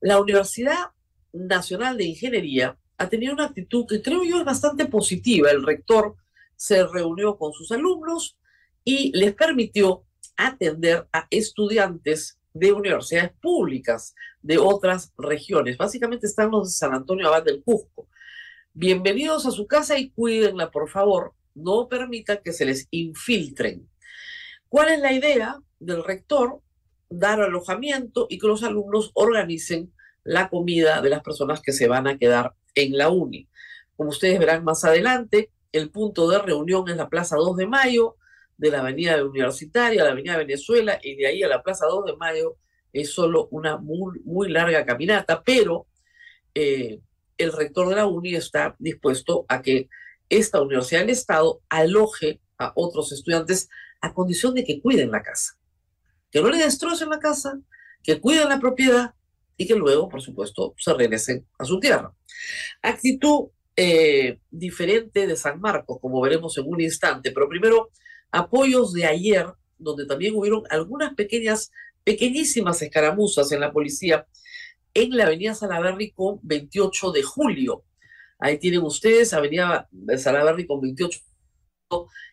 La 0.00 0.20
Universidad 0.20 0.92
Nacional 1.32 1.96
de 1.96 2.04
Ingeniería 2.04 2.78
ha 2.98 3.08
tenido 3.08 3.32
una 3.32 3.46
actitud 3.46 3.86
que 3.86 4.02
creo 4.02 4.24
yo 4.24 4.38
es 4.38 4.44
bastante 4.44 4.86
positiva. 4.86 5.50
El 5.50 5.64
rector 5.64 6.16
se 6.56 6.86
reunió 6.86 7.36
con 7.36 7.52
sus 7.52 7.70
alumnos 7.72 8.38
y 8.84 9.16
les 9.16 9.34
permitió 9.34 10.04
atender 10.36 11.08
a 11.12 11.26
estudiantes 11.30 12.37
de 12.58 12.72
universidades 12.72 13.30
públicas 13.40 14.14
de 14.42 14.58
otras 14.58 15.12
regiones. 15.16 15.78
Básicamente 15.78 16.26
están 16.26 16.50
los 16.50 16.68
de 16.68 16.72
San 16.72 16.92
Antonio 16.92 17.28
Abad 17.28 17.44
del 17.44 17.62
Cusco. 17.62 18.08
Bienvenidos 18.72 19.46
a 19.46 19.52
su 19.52 19.68
casa 19.68 19.96
y 19.96 20.10
cuídenla, 20.10 20.70
por 20.72 20.88
favor. 20.88 21.34
No 21.54 21.88
permitan 21.88 22.40
que 22.44 22.52
se 22.52 22.64
les 22.64 22.88
infiltren. 22.90 23.88
¿Cuál 24.68 24.88
es 24.88 25.00
la 25.00 25.12
idea 25.12 25.60
del 25.78 26.02
rector? 26.02 26.60
Dar 27.08 27.40
alojamiento 27.40 28.26
y 28.28 28.38
que 28.38 28.48
los 28.48 28.64
alumnos 28.64 29.12
organicen 29.14 29.92
la 30.24 30.48
comida 30.48 31.00
de 31.00 31.10
las 31.10 31.22
personas 31.22 31.60
que 31.62 31.72
se 31.72 31.86
van 31.86 32.08
a 32.08 32.18
quedar 32.18 32.54
en 32.74 32.98
la 32.98 33.08
uni. 33.08 33.48
Como 33.96 34.10
ustedes 34.10 34.38
verán 34.38 34.64
más 34.64 34.84
adelante, 34.84 35.52
el 35.70 35.90
punto 35.90 36.28
de 36.28 36.40
reunión 36.40 36.88
es 36.88 36.96
la 36.96 37.08
Plaza 37.08 37.36
2 37.36 37.56
de 37.56 37.66
Mayo, 37.68 38.16
de 38.58 38.70
la 38.70 38.80
Avenida 38.80 39.24
Universitaria 39.24 40.02
a 40.02 40.04
la 40.04 40.10
Avenida 40.10 40.36
Venezuela 40.36 40.98
y 41.02 41.14
de 41.14 41.26
ahí 41.28 41.42
a 41.42 41.48
la 41.48 41.62
Plaza 41.62 41.86
2 41.86 42.04
de 42.06 42.16
Mayo 42.16 42.56
es 42.92 43.12
solo 43.12 43.48
una 43.50 43.78
muy, 43.78 44.20
muy 44.24 44.50
larga 44.50 44.84
caminata, 44.84 45.42
pero 45.42 45.86
eh, 46.54 47.00
el 47.38 47.52
rector 47.52 47.88
de 47.88 47.96
la 47.96 48.06
UNI 48.06 48.34
está 48.34 48.74
dispuesto 48.78 49.46
a 49.48 49.62
que 49.62 49.88
esta 50.28 50.60
Universidad 50.60 51.00
del 51.00 51.10
Estado 51.10 51.62
aloje 51.68 52.40
a 52.58 52.72
otros 52.74 53.12
estudiantes 53.12 53.68
a 54.00 54.12
condición 54.12 54.54
de 54.54 54.64
que 54.64 54.80
cuiden 54.80 55.10
la 55.10 55.22
casa, 55.22 55.56
que 56.30 56.42
no 56.42 56.50
le 56.50 56.58
destrocen 56.58 57.10
la 57.10 57.20
casa, 57.20 57.60
que 58.02 58.20
cuiden 58.20 58.48
la 58.48 58.58
propiedad 58.58 59.14
y 59.56 59.66
que 59.66 59.74
luego, 59.74 60.08
por 60.08 60.20
supuesto, 60.20 60.74
se 60.78 60.94
regresen 60.94 61.46
a 61.58 61.64
su 61.64 61.78
tierra. 61.78 62.12
Actitud 62.82 63.50
eh, 63.76 64.40
diferente 64.50 65.26
de 65.26 65.36
San 65.36 65.60
Marcos, 65.60 65.98
como 66.00 66.20
veremos 66.20 66.56
en 66.58 66.64
un 66.66 66.80
instante, 66.80 67.30
pero 67.32 67.48
primero 67.48 67.90
apoyos 68.30 68.92
de 68.92 69.06
ayer, 69.06 69.46
donde 69.78 70.06
también 70.06 70.34
hubieron 70.34 70.62
algunas 70.70 71.14
pequeñas 71.14 71.70
pequeñísimas 72.04 72.80
escaramuzas 72.80 73.52
en 73.52 73.60
la 73.60 73.72
policía 73.72 74.26
en 74.94 75.16
la 75.16 75.26
avenida 75.26 75.54
Salaberry 75.54 76.10
con 76.10 76.40
28 76.42 77.12
de 77.12 77.22
julio. 77.22 77.84
Ahí 78.38 78.58
tienen 78.58 78.82
ustedes, 78.82 79.32
avenida 79.32 79.88
Salaberry 80.16 80.66
con 80.66 80.80
28 80.80 81.20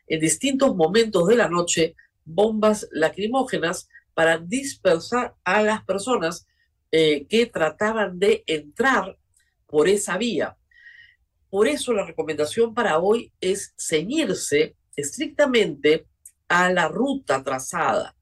en 0.08 0.20
distintos 0.20 0.76
momentos 0.76 1.28
de 1.28 1.36
la 1.36 1.50
noche, 1.50 1.96
bombas 2.24 2.88
lacrimógenas 2.92 3.90
para 4.14 4.38
dispersar 4.38 5.36
a 5.44 5.62
las 5.62 5.84
personas 5.84 6.48
eh, 6.92 7.26
que 7.28 7.46
trataban 7.48 8.20
de 8.20 8.44
entrar 8.48 9.18
por 9.68 9.88
esa 9.90 10.18
vía. 10.18 10.58
Por 11.50 11.68
eso 11.68 11.94
la 11.94 12.06
recomendación 12.06 12.74
para 12.74 13.00
hoy 13.00 13.32
es 13.42 13.74
ceñirse 13.78 14.76
estrictamente 14.96 16.08
a 16.48 16.72
la 16.72 16.88
ruta 16.88 17.44
trazada 17.44 18.16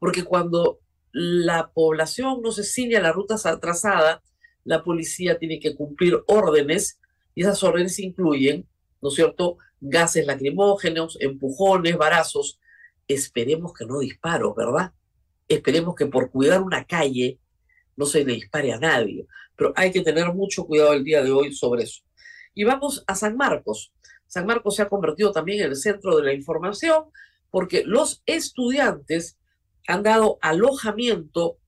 porque 0.00 0.24
cuando 0.24 0.80
la 1.12 1.70
población 1.72 2.40
no 2.42 2.50
se 2.50 2.64
ciña 2.64 2.98
a 2.98 3.02
la 3.02 3.12
ruta 3.12 3.36
trazada, 3.60 4.22
la 4.64 4.82
policía 4.82 5.38
tiene 5.38 5.60
que 5.60 5.76
cumplir 5.76 6.18
órdenes 6.26 6.98
y 7.34 7.42
esas 7.42 7.62
órdenes 7.62 7.98
incluyen, 8.00 8.66
¿no 9.00 9.10
es 9.10 9.14
cierto?, 9.14 9.58
gases 9.80 10.26
lacrimógenos, 10.26 11.16
empujones, 11.20 11.96
barazos. 11.96 12.58
Esperemos 13.06 13.72
que 13.72 13.86
no 13.86 14.00
disparos, 14.00 14.54
¿verdad? 14.56 14.92
Esperemos 15.48 15.94
que 15.94 16.06
por 16.06 16.30
cuidar 16.30 16.62
una 16.62 16.84
calle 16.84 17.38
no 17.96 18.06
se 18.06 18.24
le 18.24 18.34
dispare 18.34 18.72
a 18.72 18.78
nadie. 18.78 19.26
Pero 19.56 19.72
hay 19.76 19.90
que 19.90 20.02
tener 20.02 20.32
mucho 20.32 20.64
cuidado 20.64 20.92
el 20.94 21.04
día 21.04 21.22
de 21.22 21.30
hoy 21.30 21.52
sobre 21.52 21.84
eso. 21.84 22.02
Y 22.54 22.64
vamos 22.64 23.04
a 23.06 23.14
San 23.14 23.36
Marcos. 23.36 23.92
San 24.30 24.46
Marcos 24.46 24.76
se 24.76 24.82
ha 24.82 24.88
convertido 24.88 25.32
también 25.32 25.64
en 25.64 25.70
el 25.70 25.76
centro 25.76 26.16
de 26.16 26.22
la 26.22 26.32
información 26.32 27.06
porque 27.50 27.82
los 27.84 28.22
estudiantes 28.26 29.36
han 29.88 30.04
dado 30.04 30.38
alojamiento 30.40 31.58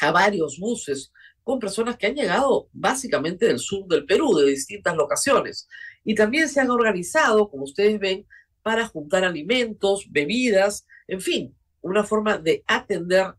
a 0.00 0.12
varios 0.12 0.60
buses 0.60 1.12
con 1.42 1.58
personas 1.58 1.96
que 1.96 2.06
han 2.06 2.14
llegado 2.14 2.68
básicamente 2.72 3.46
del 3.46 3.58
sur 3.58 3.88
del 3.88 4.06
Perú, 4.06 4.36
de 4.36 4.46
distintas 4.46 4.96
locaciones. 4.96 5.68
Y 6.04 6.14
también 6.14 6.48
se 6.48 6.60
han 6.60 6.70
organizado, 6.70 7.50
como 7.50 7.64
ustedes 7.64 7.98
ven, 7.98 8.24
para 8.62 8.86
juntar 8.86 9.24
alimentos, 9.24 10.06
bebidas, 10.10 10.86
en 11.08 11.20
fin, 11.20 11.56
una 11.80 12.04
forma 12.04 12.38
de 12.38 12.62
atender 12.68 13.34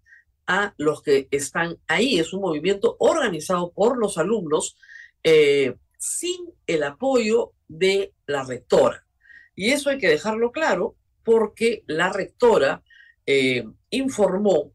a 0.45 0.73
los 0.75 1.01
que 1.01 1.29
están 1.31 1.77
ahí. 1.87 2.19
Es 2.19 2.33
un 2.33 2.41
movimiento 2.41 2.97
organizado 2.99 3.71
por 3.71 3.97
los 3.97 4.17
alumnos 4.17 4.75
eh, 5.23 5.77
sin 6.01 6.51
el 6.65 6.81
apoyo 6.81 7.53
de 7.67 8.11
la 8.25 8.43
rectora. 8.43 9.05
Y 9.55 9.69
eso 9.69 9.91
hay 9.91 9.99
que 9.99 10.09
dejarlo 10.09 10.51
claro 10.51 10.95
porque 11.23 11.83
la 11.85 12.11
rectora 12.11 12.81
eh, 13.27 13.63
informó, 13.91 14.73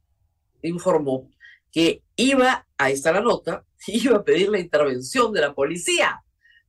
informó 0.62 1.28
que 1.73 2.04
iba, 2.14 2.68
a 2.78 2.90
estar 2.90 3.14
la 3.14 3.23
nota, 3.23 3.64
iba 3.88 4.18
a 4.18 4.25
pedir 4.25 4.50
la 4.50 4.61
intervención 4.61 5.33
de 5.33 5.40
la 5.40 5.52
policía 5.52 6.23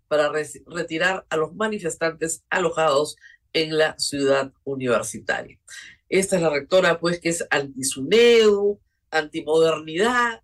para 0.07 0.31
retirar 0.65 1.27
a 1.29 1.37
los 1.37 1.53
manifestantes 1.53 2.43
alojados 2.49 3.15
en 3.53 3.77
la 3.77 3.95
ciudad 3.99 4.53
universitaria. 4.63 5.59
Esta 6.09 6.37
es 6.37 6.41
la 6.41 6.49
rectora, 6.49 6.99
pues, 6.99 7.19
que 7.19 7.29
es 7.29 7.45
anti-SUNEDU, 7.51 8.79
antimodernidad 9.11 10.41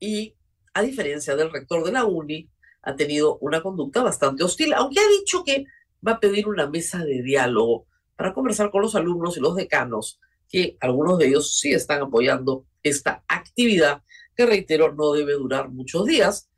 y, 0.00 0.34
a 0.74 0.82
diferencia 0.82 1.36
del 1.36 1.52
rector 1.52 1.84
de 1.84 1.92
la 1.92 2.04
UNI, 2.06 2.50
ha 2.82 2.96
tenido 2.96 3.38
una 3.38 3.62
conducta 3.62 4.02
bastante 4.02 4.44
hostil, 4.44 4.74
aunque 4.74 5.00
ha 5.00 5.08
dicho 5.08 5.44
que 5.44 5.66
va 6.06 6.12
a 6.12 6.20
pedir 6.20 6.48
una 6.48 6.68
mesa 6.68 7.04
de 7.04 7.22
diálogo 7.22 7.86
para 8.16 8.34
conversar 8.34 8.70
con 8.70 8.82
los 8.82 8.94
alumnos 8.94 9.36
y 9.36 9.40
los 9.40 9.56
decanos 9.56 10.20
que 10.48 10.76
algunos 10.80 11.18
de 11.18 11.28
ellos 11.28 11.58
sí 11.58 11.72
están 11.72 12.02
apoyando 12.02 12.66
esta 12.82 13.24
actividad 13.26 14.02
que, 14.36 14.46
reitero, 14.46 14.92
no 14.92 15.12
debe 15.12 15.32
durar 15.32 15.70
muchos 15.70 16.06
días, 16.06 16.50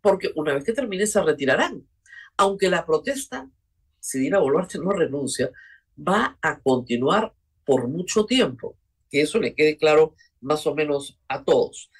porque 0.00 0.30
una 0.34 0.54
vez 0.54 0.64
que 0.64 0.72
termine 0.72 1.06
se 1.06 1.22
retirarán. 1.22 1.86
Aunque 2.36 2.70
la 2.70 2.86
protesta, 2.86 3.50
si 4.00 4.18
Dina 4.18 4.38
Boluarte 4.38 4.78
no 4.78 4.92
renuncia, 4.92 5.50
va 5.96 6.38
a 6.40 6.58
continuar 6.60 7.34
por 7.64 7.88
mucho 7.88 8.24
tiempo. 8.24 8.76
Que 9.10 9.22
eso 9.22 9.38
le 9.38 9.54
quede 9.54 9.76
claro 9.76 10.14
más 10.40 10.66
o 10.66 10.74
menos 10.74 11.18
a 11.28 11.44
todos. 11.44 11.90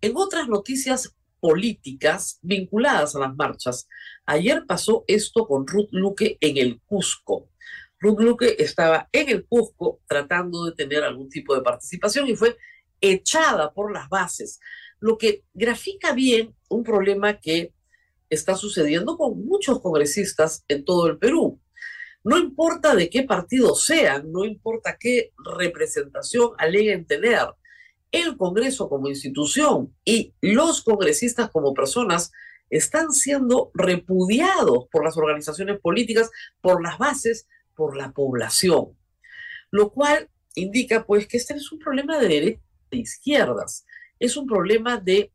En 0.00 0.16
otras 0.16 0.48
noticias 0.48 1.14
políticas 1.42 2.38
vinculadas 2.40 3.16
a 3.16 3.18
las 3.18 3.34
marchas, 3.34 3.88
ayer 4.26 4.64
pasó 4.64 5.02
esto 5.08 5.44
con 5.48 5.66
Ruth 5.66 5.88
Luque 5.90 6.38
en 6.40 6.56
el 6.56 6.80
Cusco. 6.86 7.48
Ruth 7.98 8.20
Luque 8.20 8.54
estaba 8.60 9.08
en 9.10 9.28
el 9.28 9.44
Cusco 9.44 10.00
tratando 10.06 10.64
de 10.64 10.72
tener 10.72 11.02
algún 11.02 11.28
tipo 11.28 11.52
de 11.52 11.62
participación 11.62 12.28
y 12.28 12.36
fue 12.36 12.56
echada 13.00 13.74
por 13.74 13.92
las 13.92 14.08
bases, 14.08 14.60
lo 15.00 15.18
que 15.18 15.42
grafica 15.52 16.12
bien 16.12 16.54
un 16.68 16.84
problema 16.84 17.40
que 17.40 17.74
está 18.30 18.54
sucediendo 18.54 19.18
con 19.18 19.44
muchos 19.44 19.80
congresistas 19.80 20.64
en 20.68 20.84
todo 20.84 21.08
el 21.08 21.18
Perú. 21.18 21.60
No 22.22 22.38
importa 22.38 22.94
de 22.94 23.10
qué 23.10 23.24
partido 23.24 23.74
sean, 23.74 24.30
no 24.30 24.44
importa 24.44 24.96
qué 24.96 25.32
representación 25.58 26.52
aleguen 26.56 27.04
tener, 27.04 27.48
el 28.12 28.36
Congreso 28.36 28.88
como 28.88 29.08
institución 29.08 29.96
y 30.04 30.34
los 30.40 30.82
congresistas 30.82 31.50
como 31.50 31.74
personas 31.74 32.30
están 32.68 33.12
siendo 33.12 33.70
repudiados 33.74 34.86
por 34.90 35.04
las 35.04 35.16
organizaciones 35.16 35.80
políticas, 35.80 36.30
por 36.60 36.82
las 36.82 36.98
bases, 36.98 37.48
por 37.74 37.96
la 37.96 38.12
población, 38.12 38.96
lo 39.70 39.90
cual 39.90 40.28
indica 40.54 41.04
pues 41.04 41.26
que 41.26 41.38
este 41.38 41.54
es 41.54 41.72
un 41.72 41.78
problema 41.78 42.18
de 42.18 42.28
derechas 42.28 42.62
de 42.90 42.98
izquierdas, 42.98 43.86
es 44.18 44.36
un 44.36 44.46
problema 44.46 44.98
de 44.98 45.32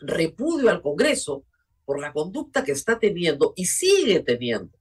repudio 0.00 0.70
al 0.70 0.80
Congreso 0.80 1.44
por 1.84 2.00
la 2.00 2.12
conducta 2.12 2.64
que 2.64 2.72
está 2.72 2.98
teniendo 2.98 3.52
y 3.56 3.66
sigue 3.66 4.20
teniendo 4.20 4.78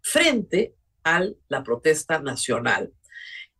frente 0.00 0.74
a 1.04 1.24
la 1.48 1.62
protesta 1.62 2.18
nacional. 2.20 2.92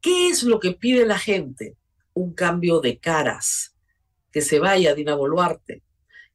¿Qué 0.00 0.28
es 0.28 0.42
lo 0.42 0.60
que 0.60 0.72
pide 0.72 1.06
la 1.06 1.18
gente? 1.18 1.77
Un 2.18 2.34
cambio 2.34 2.80
de 2.80 2.98
caras, 2.98 3.76
que 4.32 4.40
se 4.40 4.58
vaya 4.58 4.92
Dina 4.92 5.14
Boluarte, 5.14 5.84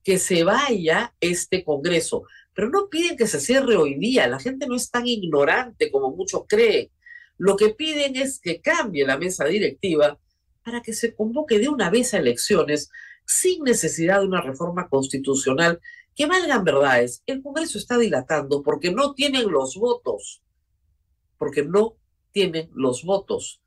que 0.01 0.17
se 0.17 0.45
vaya 0.45 1.13
este 1.19 1.65
Congreso, 1.65 2.23
pero 2.53 2.69
no 2.69 2.87
piden 2.87 3.17
que 3.17 3.27
se 3.27 3.41
cierre 3.41 3.75
hoy 3.75 3.95
día, 3.95 4.27
la 4.27 4.39
gente 4.39 4.65
no 4.65 4.75
es 4.75 4.89
tan 4.89 5.05
ignorante 5.07 5.91
como 5.91 6.15
muchos 6.15 6.43
creen. 6.47 6.89
Lo 7.37 7.57
que 7.57 7.71
piden 7.71 8.15
es 8.15 8.39
que 8.39 8.61
cambie 8.61 9.05
la 9.05 9.17
mesa 9.17 9.43
directiva 9.43 10.17
para 10.63 10.81
que 10.81 10.93
se 10.93 11.13
convoque 11.13 11.59
de 11.59 11.67
una 11.67 11.89
vez 11.89 12.13
a 12.13 12.19
elecciones 12.19 12.89
sin 13.25 13.63
necesidad 13.63 14.21
de 14.21 14.27
una 14.27 14.39
reforma 14.39 14.87
constitucional 14.87 15.81
que 16.15 16.27
valgan 16.27 16.63
verdades. 16.63 17.23
El 17.25 17.43
Congreso 17.43 17.77
está 17.77 17.97
dilatando 17.97 18.63
porque 18.63 18.89
no 18.91 19.13
tienen 19.15 19.51
los 19.51 19.75
votos, 19.75 20.41
porque 21.37 21.63
no 21.65 21.97
tienen 22.31 22.69
los 22.73 23.03
votos. 23.03 23.62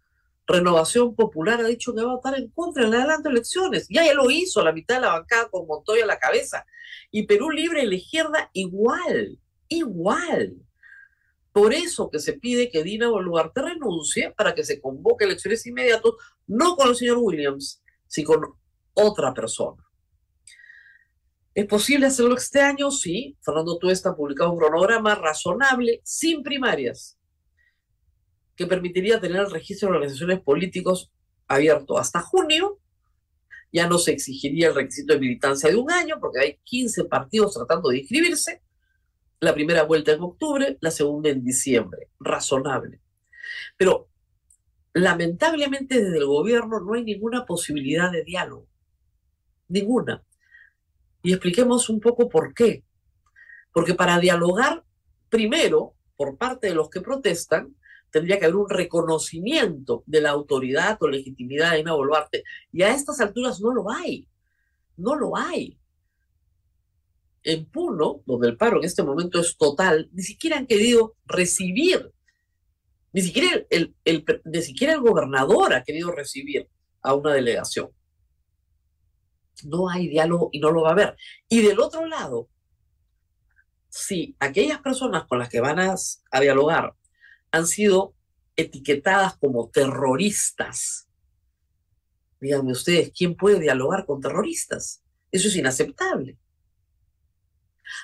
Renovación 0.46 1.14
Popular 1.16 1.60
ha 1.60 1.66
dicho 1.66 1.94
que 1.94 2.02
va 2.02 2.12
a 2.12 2.14
votar 2.14 2.38
en 2.38 2.50
contra 2.50 2.86
en 2.86 2.94
adelante 2.94 3.28
elecciones. 3.28 3.86
Ya, 3.88 4.04
ya 4.04 4.14
lo 4.14 4.30
hizo 4.30 4.62
la 4.62 4.72
mitad 4.72 4.96
de 4.96 5.00
la 5.02 5.12
bancada 5.12 5.48
con 5.48 5.66
Montoya 5.66 6.04
a 6.04 6.06
la 6.06 6.18
cabeza. 6.18 6.64
Y 7.10 7.26
Perú 7.26 7.50
Libre 7.50 7.82
y 7.82 7.86
la 7.86 7.94
izquierda 7.96 8.50
igual, 8.52 9.38
igual. 9.68 10.54
Por 11.52 11.72
eso 11.72 12.10
que 12.10 12.20
se 12.20 12.34
pide 12.34 12.70
que 12.70 12.82
Dina 12.82 13.08
Boluarte 13.08 13.62
renuncie 13.62 14.30
para 14.30 14.54
que 14.54 14.62
se 14.62 14.80
convoque 14.80 15.24
elecciones 15.24 15.66
inmediatas, 15.66 16.12
no 16.46 16.76
con 16.76 16.90
el 16.90 16.96
señor 16.96 17.18
Williams, 17.18 17.82
sino 18.06 18.28
con 18.28 18.54
otra 18.94 19.32
persona. 19.34 19.82
¿Es 21.54 21.64
posible 21.64 22.06
hacerlo 22.06 22.36
este 22.36 22.60
año? 22.60 22.90
Sí. 22.90 23.36
Fernando 23.40 23.78
Tuesta 23.78 24.10
ha 24.10 24.14
publicado 24.14 24.52
un 24.52 24.58
cronograma 24.58 25.14
razonable, 25.14 26.02
sin 26.04 26.42
primarias, 26.42 27.15
que 28.56 28.66
permitiría 28.66 29.20
tener 29.20 29.42
el 29.42 29.50
registro 29.50 29.88
de 29.88 29.96
organizaciones 29.96 30.40
políticos 30.40 31.12
abierto 31.46 31.98
hasta 31.98 32.20
junio. 32.20 32.78
Ya 33.72 33.86
no 33.86 33.98
se 33.98 34.12
exigiría 34.12 34.68
el 34.68 34.74
requisito 34.74 35.12
de 35.12 35.20
militancia 35.20 35.68
de 35.68 35.76
un 35.76 35.90
año, 35.90 36.18
porque 36.20 36.40
hay 36.40 36.58
15 36.64 37.04
partidos 37.04 37.54
tratando 37.54 37.90
de 37.90 37.98
inscribirse. 37.98 38.62
La 39.40 39.52
primera 39.52 39.82
vuelta 39.82 40.12
en 40.12 40.22
octubre, 40.22 40.78
la 40.80 40.90
segunda 40.90 41.28
en 41.28 41.44
diciembre. 41.44 42.08
Razonable. 42.18 43.00
Pero 43.76 44.08
lamentablemente 44.94 46.02
desde 46.02 46.16
el 46.16 46.24
gobierno 46.24 46.80
no 46.80 46.94
hay 46.94 47.04
ninguna 47.04 47.44
posibilidad 47.44 48.10
de 48.10 48.24
diálogo. 48.24 48.66
Ninguna. 49.68 50.24
Y 51.22 51.32
expliquemos 51.32 51.90
un 51.90 52.00
poco 52.00 52.30
por 52.30 52.54
qué. 52.54 52.82
Porque 53.72 53.94
para 53.94 54.18
dialogar, 54.18 54.84
primero, 55.28 55.94
por 56.16 56.38
parte 56.38 56.68
de 56.68 56.74
los 56.74 56.88
que 56.88 57.02
protestan, 57.02 57.76
tendría 58.16 58.38
que 58.38 58.46
haber 58.46 58.56
un 58.56 58.70
reconocimiento 58.70 60.02
de 60.06 60.22
la 60.22 60.30
autoridad 60.30 60.96
o 61.00 61.08
legitimidad 61.08 61.72
de 61.72 61.80
Ina 61.80 61.92
Boluarte. 61.92 62.44
Y 62.72 62.80
a 62.80 62.94
estas 62.94 63.20
alturas 63.20 63.60
no 63.60 63.74
lo 63.74 63.90
hay. 63.90 64.26
No 64.96 65.16
lo 65.16 65.36
hay. 65.36 65.78
En 67.42 67.66
Puno, 67.66 68.22
donde 68.24 68.48
el 68.48 68.56
paro 68.56 68.78
en 68.78 68.84
este 68.86 69.02
momento 69.02 69.38
es 69.38 69.58
total, 69.58 70.08
ni 70.14 70.22
siquiera 70.22 70.56
han 70.56 70.66
querido 70.66 71.14
recibir, 71.26 72.10
ni 73.12 73.20
siquiera 73.20 73.66
el, 73.68 73.94
ni 74.46 74.62
siquiera 74.62 74.94
el 74.94 75.00
gobernador 75.00 75.74
ha 75.74 75.84
querido 75.84 76.10
recibir 76.10 76.66
a 77.02 77.12
una 77.12 77.34
delegación. 77.34 77.90
No 79.64 79.90
hay 79.90 80.08
diálogo 80.08 80.48
y 80.52 80.58
no 80.58 80.70
lo 80.70 80.84
va 80.84 80.88
a 80.88 80.92
haber. 80.92 81.16
Y 81.50 81.60
del 81.60 81.80
otro 81.80 82.06
lado, 82.06 82.48
si 83.90 84.34
aquellas 84.40 84.80
personas 84.80 85.26
con 85.26 85.38
las 85.38 85.50
que 85.50 85.60
van 85.60 85.80
a 85.80 86.40
dialogar 86.40 86.94
han 87.56 87.66
sido 87.66 88.14
etiquetadas 88.56 89.36
como 89.36 89.68
terroristas. 89.68 91.08
Díganme 92.40 92.72
ustedes, 92.72 93.12
¿quién 93.16 93.34
puede 93.34 93.60
dialogar 93.60 94.06
con 94.06 94.20
terroristas? 94.20 95.02
Eso 95.30 95.48
es 95.48 95.56
inaceptable. 95.56 96.38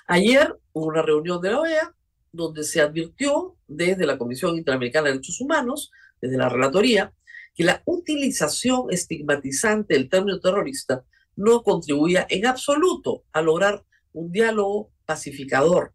Ayer 0.07 0.57
hubo 0.73 0.87
una 0.87 1.03
reunión 1.03 1.41
de 1.41 1.51
la 1.51 1.61
OEA 1.61 1.95
donde 2.33 2.65
se 2.65 2.81
advirtió 2.81 3.57
desde 3.67 4.07
la 4.07 4.17
Comisión 4.17 4.57
Interamericana 4.57 5.07
de 5.07 5.13
Derechos 5.13 5.41
Humanos, 5.41 5.91
desde 6.21 6.39
la 6.39 6.49
Relatoría, 6.49 7.13
que 7.55 7.65
la 7.65 7.83
utilización 7.85 8.91
estigmatizante 8.91 9.95
del 9.95 10.09
término 10.09 10.41
terrorista 10.41 11.05
no 11.37 11.63
contribuía 11.63 12.27
en 12.29 12.47
absoluto 12.47 13.25
a 13.33 13.43
lograr 13.43 13.85
un 14.13 14.33
diálogo 14.33 14.91
pacificador. 15.05 15.93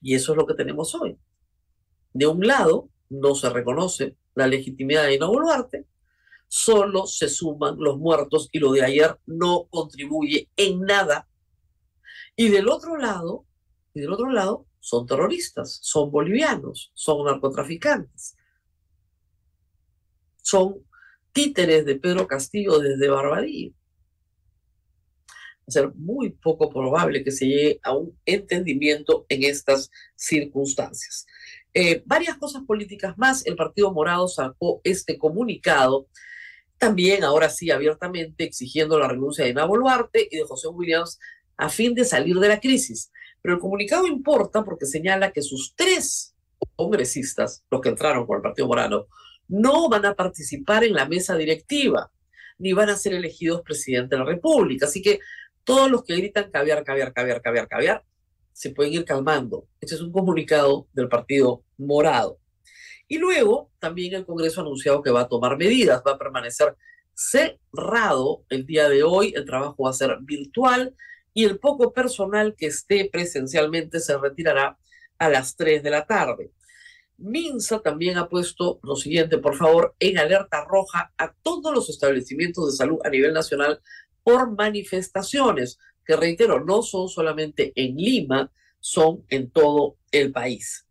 Y 0.00 0.14
eso 0.14 0.32
es 0.32 0.38
lo 0.38 0.46
que 0.46 0.54
tenemos 0.54 0.94
hoy. 0.94 1.16
De 2.12 2.26
un 2.26 2.46
lado, 2.46 2.88
no 3.08 3.34
se 3.34 3.48
reconoce 3.50 4.16
la 4.34 4.46
legitimidad 4.46 5.04
de 5.04 5.14
Ina 5.14 5.26
Boluarte, 5.26 5.86
solo 6.48 7.06
se 7.06 7.28
suman 7.28 7.76
los 7.78 7.98
muertos 7.98 8.48
y 8.52 8.58
lo 8.58 8.72
de 8.72 8.82
ayer 8.82 9.18
no 9.26 9.66
contribuye 9.70 10.50
en 10.56 10.80
nada. 10.80 11.28
Y 12.36 12.48
del 12.48 12.68
otro 12.68 12.96
lado, 12.96 13.46
y 13.94 14.00
del 14.00 14.12
otro 14.12 14.30
lado, 14.30 14.66
son 14.80 15.06
terroristas, 15.06 15.78
son 15.82 16.10
bolivianos, 16.10 16.90
son 16.94 17.24
narcotraficantes, 17.24 18.36
son 20.42 20.84
títeres 21.32 21.86
de 21.86 21.96
Pedro 21.96 22.26
Castillo 22.26 22.78
desde 22.78 23.08
Barbadillo. 23.08 23.72
Ser 25.68 25.94
muy 25.94 26.30
poco 26.30 26.68
probable 26.68 27.24
que 27.24 27.30
se 27.30 27.46
llegue 27.46 27.80
a 27.82 27.96
un 27.96 28.18
entendimiento 28.26 29.24
en 29.28 29.44
estas 29.44 29.90
circunstancias. 30.16 31.26
Eh, 31.74 32.02
varias 32.04 32.36
cosas 32.36 32.62
políticas 32.64 33.16
más. 33.16 33.46
El 33.46 33.56
Partido 33.56 33.92
Morado 33.92 34.28
sacó 34.28 34.80
este 34.84 35.18
comunicado, 35.18 36.06
también 36.78 37.24
ahora 37.24 37.48
sí 37.48 37.70
abiertamente 37.70 38.44
exigiendo 38.44 38.98
la 38.98 39.08
renuncia 39.08 39.44
de 39.44 39.52
Ana 39.52 39.64
Boluarte 39.64 40.28
y 40.30 40.36
de 40.36 40.44
José 40.44 40.68
Williams 40.68 41.18
a 41.56 41.68
fin 41.68 41.94
de 41.94 42.04
salir 42.04 42.36
de 42.36 42.48
la 42.48 42.60
crisis. 42.60 43.10
Pero 43.40 43.54
el 43.54 43.60
comunicado 43.60 44.06
importa 44.06 44.64
porque 44.64 44.86
señala 44.86 45.32
que 45.32 45.42
sus 45.42 45.74
tres 45.76 46.34
congresistas, 46.76 47.64
los 47.70 47.80
que 47.80 47.88
entraron 47.88 48.26
por 48.26 48.38
el 48.38 48.42
Partido 48.42 48.68
Morado, 48.68 49.08
no 49.48 49.88
van 49.88 50.06
a 50.06 50.14
participar 50.14 50.84
en 50.84 50.94
la 50.94 51.06
mesa 51.06 51.36
directiva, 51.36 52.10
ni 52.58 52.72
van 52.72 52.90
a 52.90 52.96
ser 52.96 53.14
elegidos 53.14 53.62
presidente 53.62 54.14
de 54.14 54.20
la 54.20 54.26
República. 54.26 54.86
Así 54.86 55.02
que 55.02 55.20
todos 55.64 55.90
los 55.90 56.04
que 56.04 56.16
gritan 56.16 56.50
caviar, 56.50 56.84
caviar, 56.84 57.12
caviar, 57.12 57.42
caviar, 57.42 57.68
caviar, 57.68 58.04
se 58.52 58.70
pueden 58.70 58.92
ir 58.92 59.04
calmando. 59.04 59.66
Este 59.80 59.94
es 59.94 60.00
un 60.00 60.12
comunicado 60.12 60.86
del 60.92 61.08
Partido 61.08 61.64
Morado. 61.78 62.38
Y 63.08 63.18
luego 63.18 63.70
también 63.78 64.14
el 64.14 64.24
Congreso 64.24 64.60
ha 64.60 64.64
anunciado 64.64 65.02
que 65.02 65.10
va 65.10 65.22
a 65.22 65.28
tomar 65.28 65.56
medidas, 65.56 66.02
va 66.06 66.12
a 66.12 66.18
permanecer 66.18 66.76
cerrado 67.14 68.44
el 68.48 68.64
día 68.64 68.88
de 68.88 69.02
hoy, 69.02 69.32
el 69.36 69.44
trabajo 69.44 69.84
va 69.84 69.90
a 69.90 69.94
ser 69.94 70.16
virtual 70.22 70.94
y 71.34 71.44
el 71.44 71.58
poco 71.58 71.92
personal 71.92 72.54
que 72.56 72.66
esté 72.66 73.08
presencialmente 73.10 74.00
se 74.00 74.16
retirará 74.16 74.78
a 75.18 75.28
las 75.28 75.56
3 75.56 75.82
de 75.82 75.90
la 75.90 76.06
tarde. 76.06 76.52
Minsa 77.18 77.80
también 77.80 78.18
ha 78.18 78.28
puesto 78.28 78.80
lo 78.82 78.96
siguiente, 78.96 79.38
por 79.38 79.56
favor, 79.56 79.94
en 80.00 80.18
alerta 80.18 80.64
roja 80.64 81.12
a 81.16 81.32
todos 81.42 81.72
los 81.72 81.88
establecimientos 81.88 82.66
de 82.66 82.76
salud 82.76 82.98
a 83.04 83.10
nivel 83.10 83.32
nacional 83.32 83.80
por 84.24 84.56
manifestaciones 84.56 85.78
que 86.04 86.16
reitero, 86.16 86.64
no 86.64 86.82
son 86.82 87.08
solamente 87.08 87.72
en 87.76 87.96
Lima, 87.96 88.50
son 88.80 89.24
en 89.28 89.50
todo 89.50 89.96
el 90.10 90.32
país. 90.32 90.86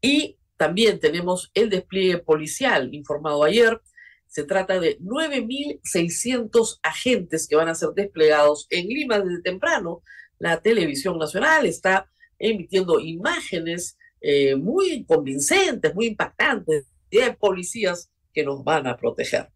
Y 0.00 0.38
también 0.56 0.98
tenemos 1.00 1.50
el 1.54 1.70
despliegue 1.70 2.18
policial 2.18 2.94
informado 2.94 3.44
ayer. 3.44 3.80
Se 4.26 4.44
trata 4.44 4.80
de 4.80 4.98
9.600 5.00 6.78
agentes 6.82 7.46
que 7.46 7.56
van 7.56 7.68
a 7.68 7.74
ser 7.74 7.90
desplegados 7.94 8.66
en 8.70 8.88
Lima 8.88 9.20
desde 9.20 9.42
temprano. 9.42 10.02
La 10.38 10.60
televisión 10.60 11.18
nacional 11.18 11.66
está 11.66 12.10
emitiendo 12.38 13.00
imágenes 13.00 13.96
eh, 14.20 14.56
muy 14.56 15.04
convincentes, 15.04 15.94
muy 15.94 16.06
impactantes 16.06 16.86
de 17.10 17.32
policías 17.34 18.10
que 18.32 18.44
nos 18.44 18.64
van 18.64 18.86
a 18.86 18.96
proteger. 18.96 19.50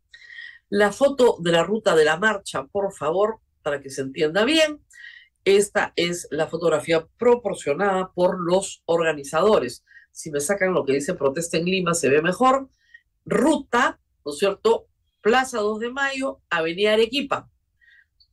La 0.68 0.92
foto 0.92 1.36
de 1.40 1.52
la 1.52 1.64
ruta 1.64 1.94
de 1.96 2.04
la 2.04 2.16
marcha, 2.16 2.64
por 2.64 2.92
favor, 2.92 3.40
para 3.62 3.80
que 3.80 3.90
se 3.90 4.02
entienda 4.02 4.44
bien. 4.44 4.80
Esta 5.44 5.92
es 5.96 6.28
la 6.30 6.46
fotografía 6.46 7.06
proporcionada 7.18 8.12
por 8.12 8.40
los 8.40 8.82
organizadores. 8.84 9.84
Si 10.12 10.30
me 10.30 10.40
sacan 10.40 10.74
lo 10.74 10.84
que 10.84 10.94
dice 10.94 11.14
protesta 11.14 11.56
en 11.56 11.64
Lima, 11.64 11.94
se 11.94 12.08
ve 12.08 12.20
mejor. 12.20 12.68
Ruta, 13.24 14.00
¿no 14.24 14.32
es 14.32 14.38
cierto? 14.38 14.86
Plaza 15.20 15.58
2 15.58 15.80
de 15.80 15.90
Mayo, 15.90 16.40
Avenida 16.50 16.92
Arequipa. 16.92 17.50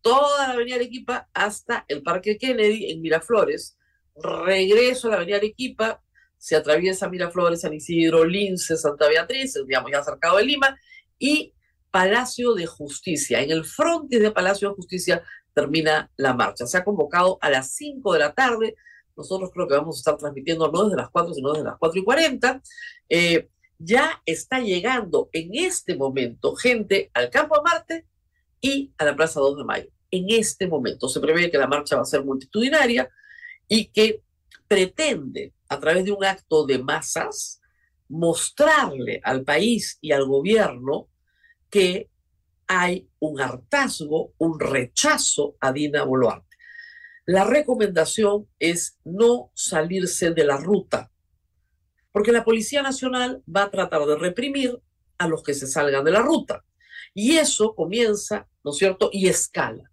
Toda 0.02 0.48
la 0.48 0.54
Avenida 0.54 0.76
Arequipa 0.76 1.30
hasta 1.34 1.86
el 1.88 2.02
Parque 2.02 2.38
Kennedy 2.38 2.92
en 2.92 3.02
Miraflores. 3.02 3.78
Regreso 4.16 5.08
a 5.08 5.12
la 5.12 5.18
Avenida 5.18 5.38
Arequipa, 5.38 6.02
se 6.38 6.56
atraviesa 6.56 7.10
Miraflores, 7.10 7.62
San 7.62 7.74
Isidro, 7.74 8.24
Lince, 8.26 8.78
Santa 8.78 9.08
Beatriz, 9.08 9.54
digamos 9.66 9.92
ya 9.92 10.00
acercado 10.00 10.38
de 10.38 10.46
Lima, 10.46 10.78
y 11.20 11.54
Palacio 11.92 12.54
de 12.54 12.66
Justicia. 12.66 13.42
En 13.42 13.52
el 13.52 13.66
frente 13.66 14.20
de 14.20 14.32
Palacio 14.32 14.70
de 14.70 14.76
Justicia 14.76 15.24
termina 15.54 16.12
la 16.18 16.34
marcha. 16.34 16.68
Se 16.68 16.78
ha 16.78 16.84
convocado 16.84 17.38
a 17.42 17.50
las 17.50 17.74
5 17.76 18.14
de 18.14 18.20
la 18.20 18.34
tarde. 18.34 18.76
Nosotros 19.16 19.50
creo 19.54 19.68
que 19.68 19.76
vamos 19.76 19.98
a 19.98 20.00
estar 20.00 20.18
transmitiendo 20.18 20.72
no 20.72 20.84
desde 20.84 20.98
las 20.98 21.10
4, 21.10 21.34
sino 21.34 21.52
desde 21.52 21.66
las 21.66 21.78
4 21.80 22.00
y 22.00 22.04
40. 22.04 22.62
Eh, 23.10 23.50
ya 23.80 24.22
está 24.26 24.60
llegando 24.60 25.30
en 25.34 25.50
este 25.54 25.96
momento 25.96 26.56
gente 26.56 27.12
al 27.14 27.30
Campo 27.30 27.62
Marte 27.64 28.06
y 28.62 28.94
a 28.98 29.06
la 29.06 29.16
Plaza 29.16 29.40
2 29.40 29.58
de 29.58 29.64
Mayo. 29.64 29.90
En 30.12 30.26
este 30.30 30.68
momento 30.68 31.10
se 31.10 31.20
prevé 31.20 31.52
que 31.52 31.58
la 31.58 31.68
marcha 31.68 31.96
va 31.96 32.04
a 32.04 32.06
ser 32.06 32.24
multitudinaria 32.24 33.10
y 33.68 33.86
que 33.86 34.22
pretende, 34.68 35.54
a 35.70 35.80
través 35.80 36.06
de 36.06 36.12
un 36.12 36.24
acto 36.24 36.66
de 36.66 36.80
masas, 36.80 37.62
mostrarle 38.10 39.20
al 39.24 39.44
país 39.44 39.98
y 40.02 40.12
al 40.12 40.26
gobierno 40.26 41.08
que 41.70 42.10
hay 42.68 43.10
un 43.20 43.40
hartazgo, 43.40 44.34
un 44.38 44.60
rechazo 44.60 45.56
a 45.60 45.72
Dina 45.72 46.04
Boluarte. 46.04 46.58
La 47.26 47.44
recomendación 47.44 48.48
es 48.60 49.00
no 49.04 49.52
salirse 49.54 50.32
de 50.32 50.46
la 50.46 50.58
ruta, 50.58 51.12
porque 52.12 52.32
la 52.32 52.44
Policía 52.44 52.82
Nacional 52.82 53.44
va 53.54 53.64
a 53.64 53.72
tratar 53.72 54.06
de 54.06 54.16
reprimir 54.16 54.82
a 55.18 55.28
los 55.28 55.44
que 55.44 55.54
se 55.54 55.68
salgan 55.68 56.04
de 56.04 56.12
la 56.12 56.22
ruta. 56.22 56.64
Y 57.14 57.38
eso 57.38 57.76
comienza, 57.76 58.48
¿no 58.64 58.72
es 58.72 58.78
cierto?, 58.78 59.10
y 59.12 59.28
escala. 59.28 59.92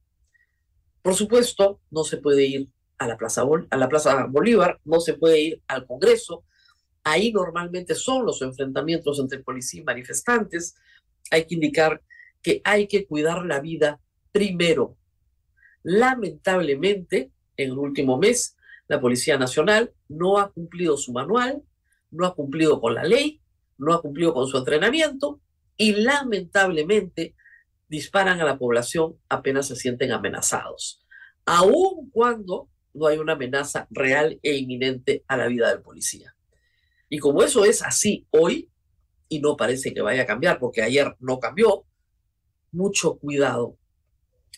Por 1.02 1.14
supuesto, 1.14 1.80
no 1.90 2.04
se 2.04 2.18
puede 2.18 2.44
ir 2.44 2.68
a 2.98 3.06
la 3.06 3.16
Plaza, 3.16 3.42
a 3.70 3.76
la 3.76 3.88
Plaza 3.88 4.26
Bolívar, 4.26 4.80
no 4.84 5.00
se 5.00 5.14
puede 5.14 5.40
ir 5.40 5.62
al 5.66 5.86
Congreso. 5.86 6.44
Ahí 7.02 7.32
normalmente 7.32 7.94
son 7.94 8.24
los 8.24 8.40
enfrentamientos 8.42 9.18
entre 9.18 9.40
policía 9.40 9.82
y 9.82 9.84
manifestantes. 9.84 10.76
Hay 11.30 11.46
que 11.46 11.54
indicar 11.54 12.02
que 12.42 12.60
hay 12.64 12.86
que 12.86 13.06
cuidar 13.06 13.44
la 13.46 13.60
vida 13.60 14.00
primero. 14.32 14.96
Lamentablemente, 15.82 17.32
en 17.56 17.70
el 17.70 17.78
último 17.78 18.18
mes, 18.18 18.56
la 18.88 19.00
Policía 19.00 19.38
Nacional 19.38 19.92
no 20.08 20.38
ha 20.38 20.52
cumplido 20.52 20.96
su 20.96 21.12
manual, 21.12 21.62
no 22.10 22.26
ha 22.26 22.34
cumplido 22.34 22.80
con 22.80 22.94
la 22.94 23.04
ley, 23.04 23.40
no 23.78 23.94
ha 23.94 24.02
cumplido 24.02 24.34
con 24.34 24.46
su 24.46 24.58
entrenamiento 24.58 25.40
y 25.76 25.92
lamentablemente 25.92 27.34
disparan 27.88 28.40
a 28.40 28.44
la 28.44 28.58
población 28.58 29.18
apenas 29.28 29.68
se 29.68 29.76
sienten 29.76 30.12
amenazados, 30.12 31.04
aun 31.44 32.10
cuando 32.10 32.68
no 32.92 33.06
hay 33.06 33.18
una 33.18 33.32
amenaza 33.32 33.86
real 33.90 34.38
e 34.42 34.56
inminente 34.56 35.24
a 35.26 35.36
la 35.36 35.46
vida 35.46 35.68
del 35.70 35.82
policía. 35.82 36.36
Y 37.08 37.18
como 37.18 37.42
eso 37.42 37.64
es 37.64 37.82
así 37.82 38.26
hoy, 38.30 38.70
y 39.28 39.40
no 39.40 39.56
parece 39.56 39.92
que 39.92 40.02
vaya 40.02 40.22
a 40.22 40.26
cambiar, 40.26 40.58
porque 40.58 40.82
ayer 40.82 41.14
no 41.20 41.38
cambió, 41.38 41.84
mucho 42.72 43.18
cuidado 43.18 43.76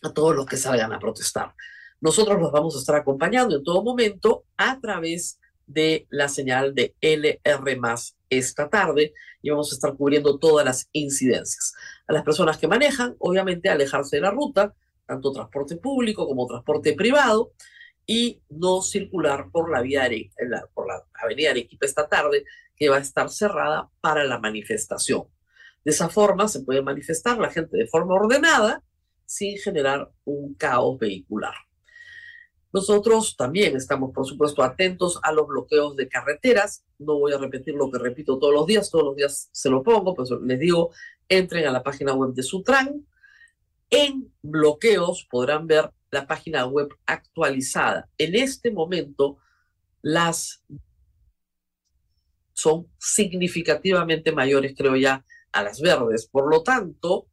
a 0.03 0.13
todos 0.13 0.35
los 0.35 0.47
que 0.47 0.57
salgan 0.57 0.93
a 0.93 0.99
protestar. 0.99 1.55
Nosotros 2.01 2.41
los 2.41 2.53
vamos 2.53 2.77
a 2.77 2.79
estar 2.79 2.97
acompañando 2.97 3.57
en 3.57 3.65
todo 3.65 3.83
momento 3.83 4.45
a 4.57 4.81
través 4.81 5.39
de 5.67 6.07
la 6.11 6.29
señal 6.29 6.75
de 6.75 6.95
LR 7.01 7.81
esta 8.31 8.69
tarde 8.69 9.15
y 9.43 9.51
vamos 9.51 9.73
a 9.73 9.75
estar 9.75 9.95
cubriendo 9.97 10.39
todas 10.39 10.65
las 10.65 10.89
incidencias. 10.93 11.75
A 12.07 12.13
las 12.13 12.23
personas 12.23 12.59
que 12.59 12.69
manejan, 12.69 13.17
obviamente, 13.19 13.69
alejarse 13.69 14.17
de 14.17 14.23
la 14.23 14.31
ruta, 14.31 14.75
tanto 15.07 15.33
transporte 15.33 15.77
público 15.77 16.27
como 16.27 16.47
transporte 16.47 16.93
privado, 16.95 17.53
y 18.07 18.41
no 18.49 18.83
circular 18.83 19.51
por 19.51 19.71
la 19.71 19.83
vía 19.83 20.09
por 20.73 20.87
la 20.87 21.05
avenida 21.15 21.51
Arequipa 21.51 21.87
esta 21.87 22.09
tarde, 22.09 22.45
que 22.77 22.89
va 22.89 22.97
a 22.97 23.01
estar 23.01 23.29
cerrada 23.31 23.91
para 24.01 24.25
la 24.25 24.39
manifestación. 24.39 25.25
De 25.85 25.91
esa 25.91 26.09
forma 26.09 26.49
se 26.49 26.61
puede 26.61 26.83
manifestar 26.83 27.39
la 27.39 27.51
gente 27.51 27.77
de 27.77 27.87
forma 27.87 28.15
ordenada 28.15 28.83
sin 29.25 29.59
generar 29.59 30.11
un 30.25 30.55
caos 30.55 30.99
vehicular. 30.99 31.55
Nosotros 32.73 33.37
también 33.37 33.75
estamos, 33.77 34.13
por 34.13 34.27
supuesto, 34.27 34.63
atentos 34.63 35.19
a 35.23 35.33
los 35.33 35.47
bloqueos 35.47 35.97
de 35.97 36.09
carreteras. 36.09 36.85
No 36.99 37.19
voy 37.19 37.33
a 37.33 37.39
repetir 37.39 37.75
lo 37.75 37.91
que 37.91 37.99
repito 37.99 38.39
todos 38.39 38.53
los 38.53 38.67
días, 38.67 38.91
todos 38.91 39.05
los 39.05 39.17
días 39.17 39.49
se 39.51 39.71
lo 39.71 39.83
pongo, 39.83 40.15
pues 40.15 40.31
les 40.45 40.59
digo, 40.59 40.91
entren 41.29 41.67
a 41.67 41.73
la 41.73 41.83
página 41.83 42.13
web 42.13 42.35
de 42.35 42.43
Sutran. 42.43 43.07
En 43.91 44.33
bloqueos 44.43 45.27
podrán 45.31 45.67
ver 45.67 45.93
la 46.11 46.27
página 46.27 46.67
web 46.67 46.89
actualizada. 47.07 48.09
En 48.19 48.35
este 48.35 48.71
momento, 48.71 49.39
las 50.03 50.65
son 52.53 52.89
significativamente 52.99 54.33
mayores, 54.33 54.75
creo 54.77 54.97
ya, 54.97 55.25
a 55.53 55.63
las 55.63 55.81
verdes. 55.81 56.27
Por 56.27 56.51
lo 56.51 56.63
tanto, 56.63 57.29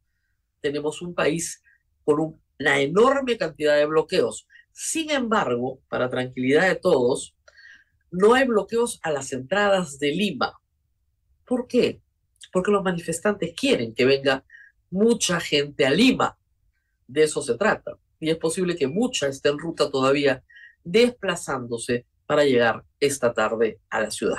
tenemos 0.60 1.00
un 1.02 1.14
país 1.14 1.62
con 2.04 2.38
una 2.58 2.80
enorme 2.80 3.38
cantidad 3.38 3.76
de 3.76 3.86
bloqueos. 3.86 4.46
Sin 4.72 5.10
embargo, 5.10 5.80
para 5.88 6.10
tranquilidad 6.10 6.68
de 6.68 6.74
todos, 6.76 7.34
no 8.10 8.34
hay 8.34 8.46
bloqueos 8.46 9.00
a 9.02 9.10
las 9.10 9.32
entradas 9.32 9.98
de 9.98 10.12
Lima. 10.12 10.60
¿Por 11.46 11.66
qué? 11.68 12.00
Porque 12.52 12.70
los 12.70 12.82
manifestantes 12.82 13.54
quieren 13.54 13.94
que 13.94 14.04
venga 14.04 14.44
mucha 14.90 15.40
gente 15.40 15.86
a 15.86 15.90
Lima. 15.90 16.38
De 17.06 17.22
eso 17.22 17.42
se 17.42 17.56
trata. 17.56 17.96
Y 18.20 18.30
es 18.30 18.36
posible 18.36 18.76
que 18.76 18.86
mucha 18.86 19.26
esté 19.28 19.48
en 19.48 19.58
ruta 19.58 19.90
todavía 19.90 20.42
desplazándose 20.82 22.06
para 22.26 22.44
llegar 22.44 22.84
esta 23.00 23.32
tarde 23.32 23.80
a 23.90 24.00
la 24.00 24.10
ciudad. 24.10 24.38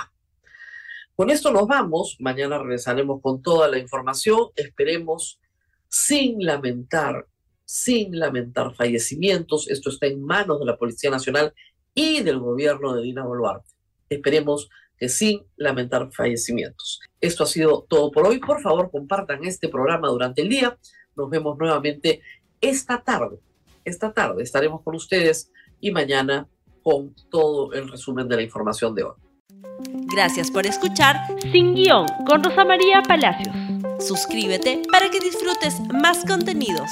Con 1.16 1.30
esto 1.30 1.52
nos 1.52 1.68
vamos. 1.68 2.18
Mañana 2.20 2.58
regresaremos 2.58 3.22
con 3.22 3.42
toda 3.42 3.68
la 3.68 3.78
información. 3.78 4.50
Esperemos 4.56 5.40
sin 5.88 6.44
lamentar 6.44 7.28
sin 7.66 8.18
lamentar 8.18 8.74
fallecimientos. 8.76 9.68
Esto 9.70 9.90
está 9.90 10.06
en 10.06 10.24
manos 10.24 10.60
de 10.60 10.66
la 10.66 10.78
Policía 10.78 11.10
Nacional 11.10 11.54
y 11.94 12.22
del 12.22 12.40
gobierno 12.40 12.94
de 12.94 13.02
Dina 13.02 13.26
Boluarte. 13.26 13.70
Esperemos 14.10 14.70
que 14.98 15.10
sin 15.10 15.44
lamentar 15.58 16.10
fallecimientos. 16.14 17.02
Esto 17.20 17.44
ha 17.44 17.48
sido 17.48 17.86
todo 17.90 18.12
por 18.12 18.28
hoy. 18.28 18.40
Por 18.40 18.62
favor, 18.62 18.92
compartan 18.92 19.44
este 19.44 19.68
programa 19.68 20.08
durante 20.08 20.42
el 20.42 20.50
día. 20.50 20.78
Nos 21.16 21.30
vemos 21.30 21.58
nuevamente 21.58 22.22
esta 22.62 23.02
tarde. 23.02 23.40
Esta 23.84 24.12
tarde 24.12 24.44
estaremos 24.44 24.82
con 24.82 24.96
ustedes 24.96 25.52
y 25.80 25.92
mañana 25.92 26.48
con 26.84 27.16
todo 27.30 27.74
el 27.74 27.90
resumen 27.90 28.28
de 28.28 28.36
la 28.36 28.42
información 28.42 28.94
de 28.96 29.04
hoy. 29.04 29.16
Gracias 30.14 30.50
por 30.50 30.66
escuchar 30.66 31.18
Sin 31.52 31.74
Guión 31.74 32.08
con 32.28 32.44
Rosa 32.44 32.64
María 32.64 33.02
Palacios. 33.02 33.56
Suscríbete 34.00 34.82
para 34.92 35.10
que 35.10 35.20
disfrutes 35.20 35.80
más 36.02 36.24
contenidos. 36.26 36.90